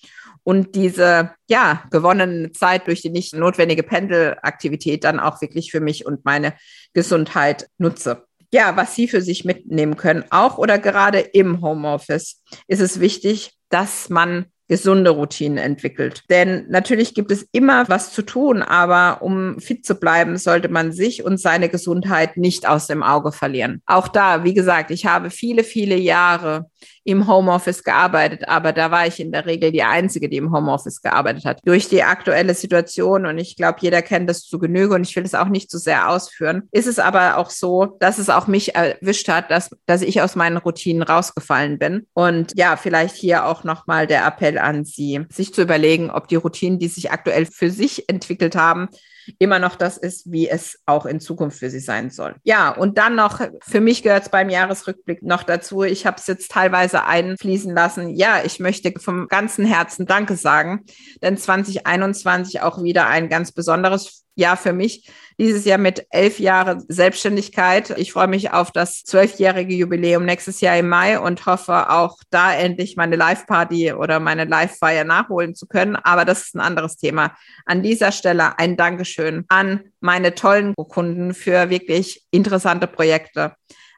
Und 0.43 0.75
diese 0.75 1.31
ja 1.47 1.83
gewonnene 1.91 2.51
Zeit 2.51 2.87
durch 2.87 3.01
die 3.01 3.11
nicht 3.11 3.35
notwendige 3.35 3.83
Pendelaktivität 3.83 5.03
dann 5.03 5.19
auch 5.19 5.41
wirklich 5.41 5.71
für 5.71 5.81
mich 5.81 6.05
und 6.05 6.25
meine 6.25 6.53
Gesundheit 6.93 7.67
nutze 7.77 8.25
ja, 8.53 8.75
was 8.75 8.95
Sie 8.95 9.07
für 9.07 9.21
sich 9.21 9.45
mitnehmen 9.45 9.95
können, 9.95 10.25
auch 10.29 10.57
oder 10.57 10.77
gerade 10.77 11.19
im 11.19 11.61
Homeoffice, 11.61 12.43
ist 12.67 12.81
es 12.81 12.99
wichtig, 12.99 13.53
dass 13.69 14.09
man 14.09 14.50
gesunde 14.71 15.09
Routinen 15.09 15.57
entwickelt. 15.57 16.23
Denn 16.29 16.65
natürlich 16.69 17.13
gibt 17.13 17.29
es 17.29 17.45
immer 17.51 17.89
was 17.89 18.13
zu 18.13 18.21
tun, 18.21 18.61
aber 18.61 19.21
um 19.21 19.59
fit 19.59 19.85
zu 19.85 19.95
bleiben, 19.95 20.37
sollte 20.37 20.69
man 20.69 20.93
sich 20.93 21.25
und 21.25 21.41
seine 21.41 21.67
Gesundheit 21.67 22.37
nicht 22.37 22.65
aus 22.65 22.87
dem 22.87 23.03
Auge 23.03 23.33
verlieren. 23.33 23.81
Auch 23.85 24.07
da, 24.07 24.45
wie 24.45 24.53
gesagt, 24.53 24.89
ich 24.89 25.05
habe 25.05 25.29
viele, 25.29 25.65
viele 25.65 25.97
Jahre 25.97 26.69
im 27.03 27.27
Homeoffice 27.27 27.83
gearbeitet, 27.83 28.47
aber 28.47 28.73
da 28.73 28.91
war 28.91 29.07
ich 29.07 29.19
in 29.19 29.31
der 29.31 29.45
Regel 29.45 29.71
die 29.71 29.83
Einzige, 29.83 30.29
die 30.29 30.37
im 30.37 30.53
Homeoffice 30.53 31.01
gearbeitet 31.01 31.45
hat. 31.45 31.59
Durch 31.65 31.89
die 31.89 32.03
aktuelle 32.03 32.53
Situation, 32.53 33.25
und 33.25 33.37
ich 33.37 33.55
glaube, 33.55 33.79
jeder 33.81 34.01
kennt 34.01 34.29
das 34.29 34.43
zu 34.43 34.59
Genüge 34.59 34.95
und 34.95 35.07
ich 35.07 35.15
will 35.15 35.23
es 35.23 35.35
auch 35.35 35.47
nicht 35.47 35.71
zu 35.71 35.77
so 35.77 35.83
sehr 35.83 36.09
ausführen, 36.09 36.63
ist 36.71 36.87
es 36.87 36.99
aber 36.99 37.37
auch 37.37 37.49
so, 37.49 37.97
dass 37.99 38.19
es 38.19 38.29
auch 38.29 38.47
mich 38.47 38.75
erwischt 38.75 39.27
hat, 39.27 39.49
dass, 39.49 39.71
dass 39.85 40.01
ich 40.01 40.21
aus 40.21 40.35
meinen 40.35 40.57
Routinen 40.57 41.03
rausgefallen 41.03 41.79
bin. 41.79 42.07
Und 42.13 42.53
ja, 42.55 42.75
vielleicht 42.77 43.15
hier 43.15 43.45
auch 43.45 43.63
nochmal 43.63 44.07
der 44.07 44.25
Appell 44.25 44.57
an 44.57 44.85
Sie, 44.85 45.25
sich 45.31 45.53
zu 45.53 45.61
überlegen, 45.61 46.11
ob 46.11 46.27
die 46.27 46.35
Routinen, 46.35 46.79
die 46.79 46.87
sich 46.87 47.11
aktuell 47.11 47.45
für 47.45 47.69
sich 47.69 48.07
entwickelt 48.09 48.55
haben, 48.55 48.89
immer 49.39 49.59
noch 49.59 49.75
das 49.75 49.97
ist, 49.97 50.31
wie 50.31 50.49
es 50.49 50.79
auch 50.85 51.05
in 51.05 51.19
Zukunft 51.19 51.59
für 51.59 51.69
sie 51.69 51.79
sein 51.79 52.09
soll. 52.09 52.35
Ja, 52.43 52.69
und 52.69 52.97
dann 52.97 53.15
noch, 53.15 53.41
für 53.61 53.81
mich 53.81 54.03
gehört 54.03 54.23
es 54.23 54.29
beim 54.29 54.49
Jahresrückblick 54.49 55.23
noch 55.23 55.43
dazu, 55.43 55.83
ich 55.83 56.05
habe 56.05 56.17
es 56.17 56.27
jetzt 56.27 56.51
teilweise 56.51 57.05
einfließen 57.05 57.73
lassen. 57.73 58.09
Ja, 58.15 58.43
ich 58.43 58.59
möchte 58.59 58.93
vom 58.99 59.27
ganzen 59.27 59.65
Herzen 59.65 60.05
Danke 60.05 60.35
sagen, 60.35 60.85
denn 61.21 61.37
2021 61.37 62.61
auch 62.61 62.81
wieder 62.83 63.07
ein 63.07 63.29
ganz 63.29 63.51
besonderes 63.51 64.20
Jahr 64.35 64.57
für 64.57 64.73
mich. 64.73 65.09
Dieses 65.37 65.65
Jahr 65.65 65.77
mit 65.77 66.05
elf 66.09 66.39
Jahren 66.39 66.83
Selbstständigkeit. 66.87 67.91
Ich 67.97 68.13
freue 68.13 68.27
mich 68.27 68.51
auf 68.51 68.71
das 68.71 69.03
zwölfjährige 69.03 69.73
Jubiläum 69.73 70.25
nächstes 70.25 70.61
Jahr 70.61 70.77
im 70.77 70.89
Mai 70.89 71.19
und 71.19 71.45
hoffe 71.45 71.89
auch 71.89 72.17
da 72.29 72.53
endlich 72.53 72.95
meine 72.95 73.15
Live-Party 73.15 73.93
oder 73.93 74.19
meine 74.19 74.45
Live-Feier 74.45 75.03
nachholen 75.03 75.55
zu 75.55 75.67
können. 75.67 75.95
Aber 75.95 76.25
das 76.25 76.43
ist 76.43 76.55
ein 76.55 76.61
anderes 76.61 76.97
Thema. 76.97 77.35
An 77.65 77.83
dieser 77.83 78.11
Stelle 78.11 78.57
ein 78.57 78.77
Dankeschön 78.77 79.45
an 79.49 79.81
meine 79.99 80.35
tollen 80.35 80.73
Kunden 80.75 81.33
für 81.33 81.69
wirklich 81.69 82.25
interessante 82.31 82.87
Projekte. 82.87 83.55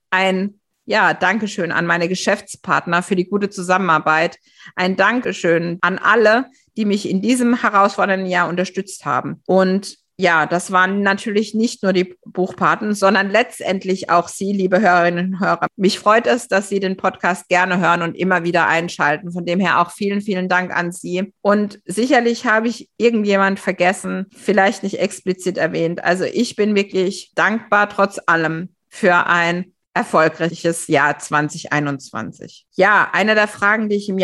Ein 0.09 0.59
ja, 0.85 1.13
Dankeschön 1.13 1.71
an 1.71 1.85
meine 1.85 2.09
Geschäftspartner 2.09 3.03
für 3.03 3.15
die 3.15 3.29
gute 3.29 3.49
Zusammenarbeit. 3.49 4.37
Ein 4.75 4.97
Dankeschön 4.97 5.77
an 5.81 5.97
alle, 5.97 6.47
die 6.75 6.85
mich 6.85 7.09
in 7.09 7.21
diesem 7.21 7.61
herausfordernden 7.61 8.29
Jahr 8.29 8.49
unterstützt 8.49 9.05
haben. 9.05 9.41
Und 9.45 10.02
ja, 10.17 10.45
das 10.45 10.71
waren 10.71 11.01
natürlich 11.01 11.55
nicht 11.55 11.81
nur 11.81 11.91
die 11.91 12.15
Buchpaten, 12.25 12.93
sondern 12.93 13.31
letztendlich 13.31 14.09
auch 14.09 14.27
Sie, 14.27 14.53
liebe 14.53 14.79
Hörerinnen 14.79 15.33
und 15.33 15.39
Hörer. 15.39 15.67
Mich 15.75 15.97
freut 15.97 16.27
es, 16.27 16.47
dass 16.47 16.69
Sie 16.69 16.79
den 16.79 16.97
Podcast 16.97 17.49
gerne 17.49 17.79
hören 17.79 18.03
und 18.03 18.15
immer 18.15 18.43
wieder 18.43 18.67
einschalten. 18.67 19.31
Von 19.31 19.45
dem 19.45 19.59
her 19.59 19.79
auch 19.79 19.91
vielen, 19.91 20.21
vielen 20.21 20.49
Dank 20.49 20.75
an 20.75 20.91
Sie. 20.91 21.33
Und 21.41 21.79
sicherlich 21.85 22.45
habe 22.45 22.67
ich 22.67 22.89
irgendjemand 22.97 23.59
vergessen, 23.59 24.27
vielleicht 24.35 24.83
nicht 24.83 24.99
explizit 24.99 25.57
erwähnt. 25.57 26.03
Also 26.03 26.25
ich 26.25 26.55
bin 26.55 26.75
wirklich 26.75 27.31
dankbar 27.33 27.89
trotz 27.89 28.19
allem 28.27 28.75
für 28.89 29.25
ein 29.25 29.73
erfolgreiches 29.95 30.87
Jahr 30.87 31.17
2021. 31.17 32.65
Ja, 32.75 33.09
eine 33.13 33.35
der 33.35 33.47
Fragen, 33.47 33.89
die 33.89 33.95
ich 33.95 34.09
im 34.09 34.19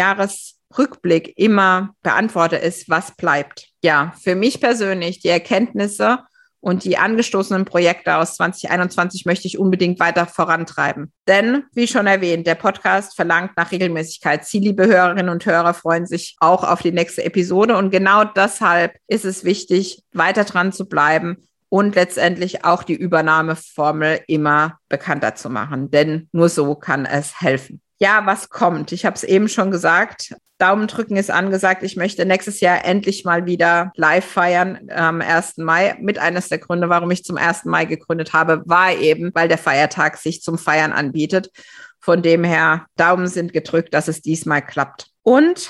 Jahresrückblick 0.71 1.37
immer 1.37 1.95
beantworte, 2.03 2.57
ist, 2.57 2.89
was 2.89 3.15
bleibt? 3.15 3.69
ja, 3.81 4.13
für 4.21 4.35
mich 4.35 4.59
persönlich 4.59 5.19
die 5.19 5.29
Erkenntnisse 5.29 6.19
und 6.61 6.83
die 6.83 6.97
angestoßenen 6.97 7.63
Projekte 7.63 8.17
aus 8.17 8.35
2021 8.35 9.25
möchte 9.25 9.47
ich 9.47 9.57
unbedingt 9.57 9.99
weiter 10.01 10.25
vorantreiben. 10.25 11.13
Denn, 11.25 11.63
wie 11.73 11.87
schon 11.87 12.05
erwähnt, 12.05 12.45
der 12.47 12.55
Podcast 12.55 13.15
verlangt 13.15 13.51
nach 13.55 13.71
Regelmäßigkeit. 13.71 14.43
Sie, 14.43 14.59
liebe 14.59 14.85
Hörerinnen 14.85 15.29
und 15.29 15.45
Hörer, 15.45 15.73
freuen 15.73 16.05
sich 16.05 16.35
auch 16.41 16.65
auf 16.65 16.81
die 16.81 16.91
nächste 16.91 17.23
Episode. 17.23 17.77
Und 17.77 17.91
genau 17.91 18.25
deshalb 18.25 18.97
ist 19.07 19.23
es 19.23 19.45
wichtig, 19.45 20.03
weiter 20.11 20.43
dran 20.43 20.73
zu 20.73 20.85
bleiben 20.85 21.47
und 21.69 21.95
letztendlich 21.95 22.65
auch 22.65 22.83
die 22.83 22.95
Übernahmeformel 22.95 24.19
immer 24.27 24.79
bekannter 24.89 25.35
zu 25.35 25.49
machen. 25.49 25.91
Denn 25.91 26.27
nur 26.33 26.49
so 26.49 26.75
kann 26.75 27.05
es 27.05 27.39
helfen. 27.39 27.81
Ja, 27.99 28.25
was 28.25 28.49
kommt? 28.49 28.93
Ich 28.93 29.05
habe 29.05 29.15
es 29.15 29.23
eben 29.23 29.49
schon 29.49 29.71
gesagt. 29.71 30.33
Daumen 30.57 30.87
drücken 30.87 31.17
ist 31.17 31.29
angesagt. 31.29 31.83
Ich 31.83 31.97
möchte 31.97 32.25
nächstes 32.25 32.61
Jahr 32.61 32.85
endlich 32.85 33.25
mal 33.25 33.45
wieder 33.45 33.91
live 33.95 34.25
feiern 34.25 34.89
am 34.89 35.21
1. 35.21 35.57
Mai. 35.57 35.97
Mit 35.99 36.17
eines 36.17 36.47
der 36.47 36.59
Gründe, 36.59 36.87
warum 36.87 37.11
ich 37.11 37.25
zum 37.25 37.37
1. 37.37 37.65
Mai 37.65 37.85
gegründet 37.85 38.31
habe, 38.31 38.61
war 38.65 38.93
eben, 38.93 39.31
weil 39.33 39.49
der 39.49 39.57
Feiertag 39.57 40.17
sich 40.17 40.41
zum 40.41 40.57
Feiern 40.57 40.93
anbietet. 40.93 41.51
Von 41.99 42.21
dem 42.21 42.45
her, 42.45 42.85
Daumen 42.95 43.27
sind 43.27 43.51
gedrückt, 43.51 43.93
dass 43.93 44.07
es 44.07 44.21
diesmal 44.21 44.65
klappt. 44.65 45.07
Und 45.21 45.69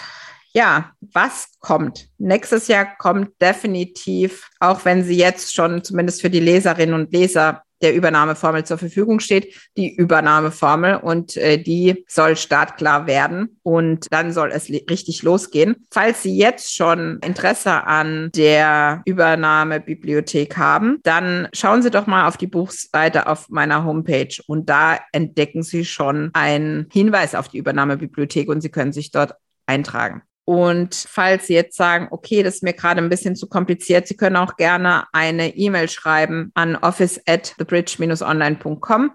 ja, 0.54 0.92
was 1.00 1.50
kommt? 1.60 2.08
Nächstes 2.18 2.68
Jahr 2.68 2.96
kommt 2.98 3.40
definitiv, 3.42 4.50
auch 4.60 4.86
wenn 4.86 5.04
sie 5.04 5.18
jetzt 5.18 5.54
schon 5.54 5.84
zumindest 5.84 6.22
für 6.22 6.30
die 6.30 6.40
Leserinnen 6.40 6.96
und 6.96 7.12
Leser 7.12 7.64
der 7.82 7.96
Übernahmeformel 7.96 8.66
zur 8.66 8.78
Verfügung 8.78 9.20
steht, 9.20 9.56
die 9.78 9.96
Übernahmeformel 9.96 10.98
und 10.98 11.38
äh, 11.38 11.58
die 11.58 12.04
soll 12.08 12.36
startklar 12.36 13.08
werden 13.08 13.60
und 13.64 14.08
dann 14.12 14.32
soll 14.34 14.52
es 14.54 14.70
richtig 14.70 15.24
losgehen. 15.24 15.76
Falls 15.92 16.24
Sie 16.24 16.38
jetzt 16.38 16.76
schon 16.76 17.20
Interesse 17.24 17.86
an 17.86 18.30
der 18.36 19.02
Übernahmebibliothek 19.06 20.58
haben, 20.58 21.00
dann 21.04 21.48
schauen 21.54 21.82
Sie 21.82 21.92
doch 21.92 22.08
mal 22.08 22.28
auf 22.28 22.38
die 22.38 22.48
Buchseite 22.48 23.28
auf 23.28 23.50
meiner 23.50 23.86
Homepage 23.86 24.36
und 24.48 24.70
da 24.70 25.00
entdecken 25.12 25.64
Sie 25.64 25.86
schon 25.86 26.30
einen 26.34 26.88
Hinweis 26.92 27.36
auf 27.36 27.48
die 27.48 27.58
Übernahmebibliothek 27.58 28.50
und 28.50 28.62
Sie 28.62 28.70
können 28.70 28.94
sich 28.94 29.12
dort 29.12 29.36
eintragen. 29.66 30.24
Und 30.50 30.96
falls 30.96 31.46
Sie 31.46 31.54
jetzt 31.54 31.78
sagen, 31.78 32.08
okay, 32.10 32.42
das 32.42 32.56
ist 32.56 32.64
mir 32.64 32.74
gerade 32.74 33.00
ein 33.00 33.10
bisschen 33.10 33.36
zu 33.36 33.48
kompliziert, 33.48 34.08
Sie 34.08 34.18
können 34.18 34.36
auch 34.36 34.58
gerne 34.58 35.04
eine 35.14 35.56
E-Mail 35.56 35.88
schreiben 35.88 36.50
an 36.56 36.76
office 36.76 37.22
at 37.28 37.54
thebridge-online.com 37.60 39.12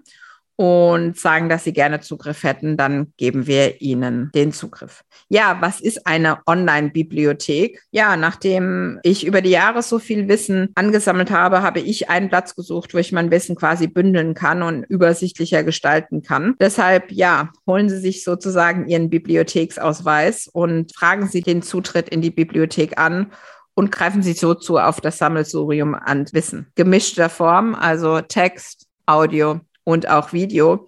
und 0.57 1.17
sagen, 1.17 1.49
dass 1.49 1.63
sie 1.63 1.73
gerne 1.73 1.99
Zugriff 1.99 2.43
hätten, 2.43 2.77
dann 2.77 3.13
geben 3.17 3.45
wir 3.47 3.81
ihnen 3.81 4.31
den 4.33 4.53
Zugriff. 4.53 5.03
Ja, 5.27 5.57
was 5.59 5.81
ist 5.81 6.07
eine 6.07 6.39
Online-Bibliothek? 6.47 7.83
Ja, 7.91 8.15
nachdem 8.15 8.99
ich 9.03 9.25
über 9.25 9.41
die 9.41 9.49
Jahre 9.49 9.81
so 9.81 9.99
viel 9.99 10.27
Wissen 10.27 10.69
angesammelt 10.75 11.29
habe, 11.31 11.61
habe 11.61 11.81
ich 11.81 12.09
einen 12.09 12.29
Platz 12.29 12.55
gesucht, 12.55 12.93
wo 12.93 12.97
ich 12.99 13.11
mein 13.11 13.31
Wissen 13.31 13.55
quasi 13.55 13.87
bündeln 13.87 14.33
kann 14.33 14.61
und 14.61 14.83
übersichtlicher 14.83 15.63
gestalten 15.63 16.21
kann. 16.21 16.55
Deshalb, 16.59 17.11
ja, 17.11 17.49
holen 17.67 17.89
Sie 17.89 17.99
sich 17.99 18.23
sozusagen 18.23 18.87
Ihren 18.87 19.09
Bibliotheksausweis 19.09 20.47
und 20.51 20.95
fragen 20.95 21.27
Sie 21.27 21.41
den 21.41 21.61
Zutritt 21.61 22.07
in 22.07 22.21
die 22.21 22.31
Bibliothek 22.31 22.97
an 22.97 23.31
und 23.73 23.91
greifen 23.91 24.23
Sie 24.23 24.33
so 24.33 24.53
zu 24.53 24.77
auf 24.77 25.01
das 25.01 25.17
Sammelsurium 25.17 25.95
an 25.95 26.25
Wissen. 26.31 26.67
Gemischter 26.75 27.29
Form, 27.29 27.75
also 27.75 28.21
Text, 28.21 28.87
Audio 29.05 29.59
und 29.85 30.09
auch 30.09 30.33
Video. 30.33 30.87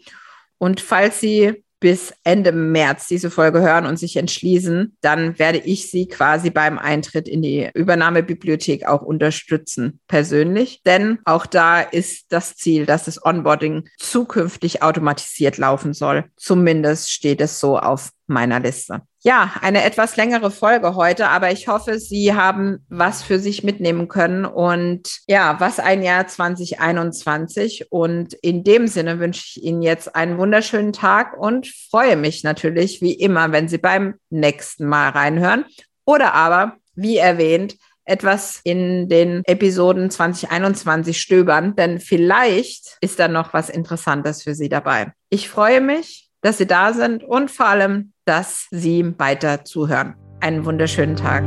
Und 0.58 0.82
falls 0.82 1.22
Sie 1.22 1.64
bis 1.80 2.14
Ende 2.24 2.52
März 2.52 3.08
diese 3.08 3.30
Folge 3.30 3.62
hören 3.62 3.86
und 3.86 3.98
sich 3.98 4.18
entschließen, 4.18 4.98
dann 5.02 5.38
werde 5.38 5.60
ich 5.60 5.92
Sie 5.92 6.08
quasi 6.08 6.50
beim 6.50 6.80
Eintritt 6.80 7.28
in 7.28 7.42
die 7.42 7.70
Übernahmebibliothek 7.74 8.86
auch 8.88 9.04
unterstützen, 9.04 10.00
persönlich. 10.08 10.82
Denn 10.84 11.20
auch 11.26 11.46
da 11.46 11.82
ist 11.82 12.26
das 12.30 12.56
Ziel, 12.56 12.86
dass 12.86 13.06
das 13.06 13.24
Onboarding 13.24 13.88
zukünftig 13.98 14.82
automatisiert 14.82 15.58
laufen 15.58 15.94
soll. 15.94 16.26
Zumindest 16.36 17.12
steht 17.12 17.42
es 17.42 17.60
so 17.60 17.78
auf 17.78 18.10
meiner 18.28 18.60
Liste. 18.60 19.02
Ja, 19.24 19.54
eine 19.62 19.84
etwas 19.84 20.16
längere 20.16 20.52
Folge 20.52 20.96
heute, 20.96 21.30
aber 21.30 21.52
ich 21.52 21.68
hoffe, 21.68 22.00
Sie 22.00 22.34
haben 22.34 22.86
was 22.90 23.24
für 23.24 23.40
sich 23.40 23.64
mitnehmen 23.64 24.08
können 24.08 24.46
und 24.46 25.20
ja, 25.28 25.60
was 25.60 25.80
ein 25.80 26.04
Jahr 26.04 26.28
2021. 26.28 27.88
Und 27.90 28.34
in 28.36 28.64
dem 28.64 28.88
Sinne 28.88 29.20
wünsche 29.20 29.44
ich 29.46 29.64
Ihnen 29.64 29.82
jetzt 29.82 30.16
einen 30.16 30.38
wunderschönen 30.38 30.94
Tag 30.94 31.38
und 31.38 31.68
freue 31.68 32.16
mich 32.16 32.44
natürlich 32.44 33.02
wie 33.02 33.14
immer, 33.14 33.52
wenn 33.52 33.68
Sie 33.68 33.78
beim 33.78 34.16
nächsten 34.30 34.86
Mal 34.86 35.10
reinhören 35.10 35.66
oder 36.06 36.34
aber, 36.34 36.78
wie 36.96 37.18
erwähnt, 37.18 37.76
etwas 38.08 38.62
in 38.64 39.10
den 39.10 39.42
Episoden 39.46 40.10
2021 40.10 41.20
stöbern, 41.20 41.76
denn 41.76 42.00
vielleicht 42.00 42.98
ist 43.02 43.20
da 43.20 43.28
noch 43.28 43.54
was 43.54 43.70
Interessantes 43.70 44.44
für 44.44 44.56
Sie 44.56 44.70
dabei. 44.70 45.12
Ich 45.30 45.50
freue 45.50 45.82
mich, 45.82 46.27
dass 46.42 46.58
Sie 46.58 46.68
da 46.68 46.94
sind 46.94 47.24
und 47.24 47.52
vor 47.52 47.68
allem, 47.68 48.14
dass 48.26 48.68
Sie 48.72 49.14
weiter 49.18 49.66
zuhören. 49.66 50.16
Einen 50.40 50.66
wunderschönen 50.66 51.16
Tag. 51.16 51.44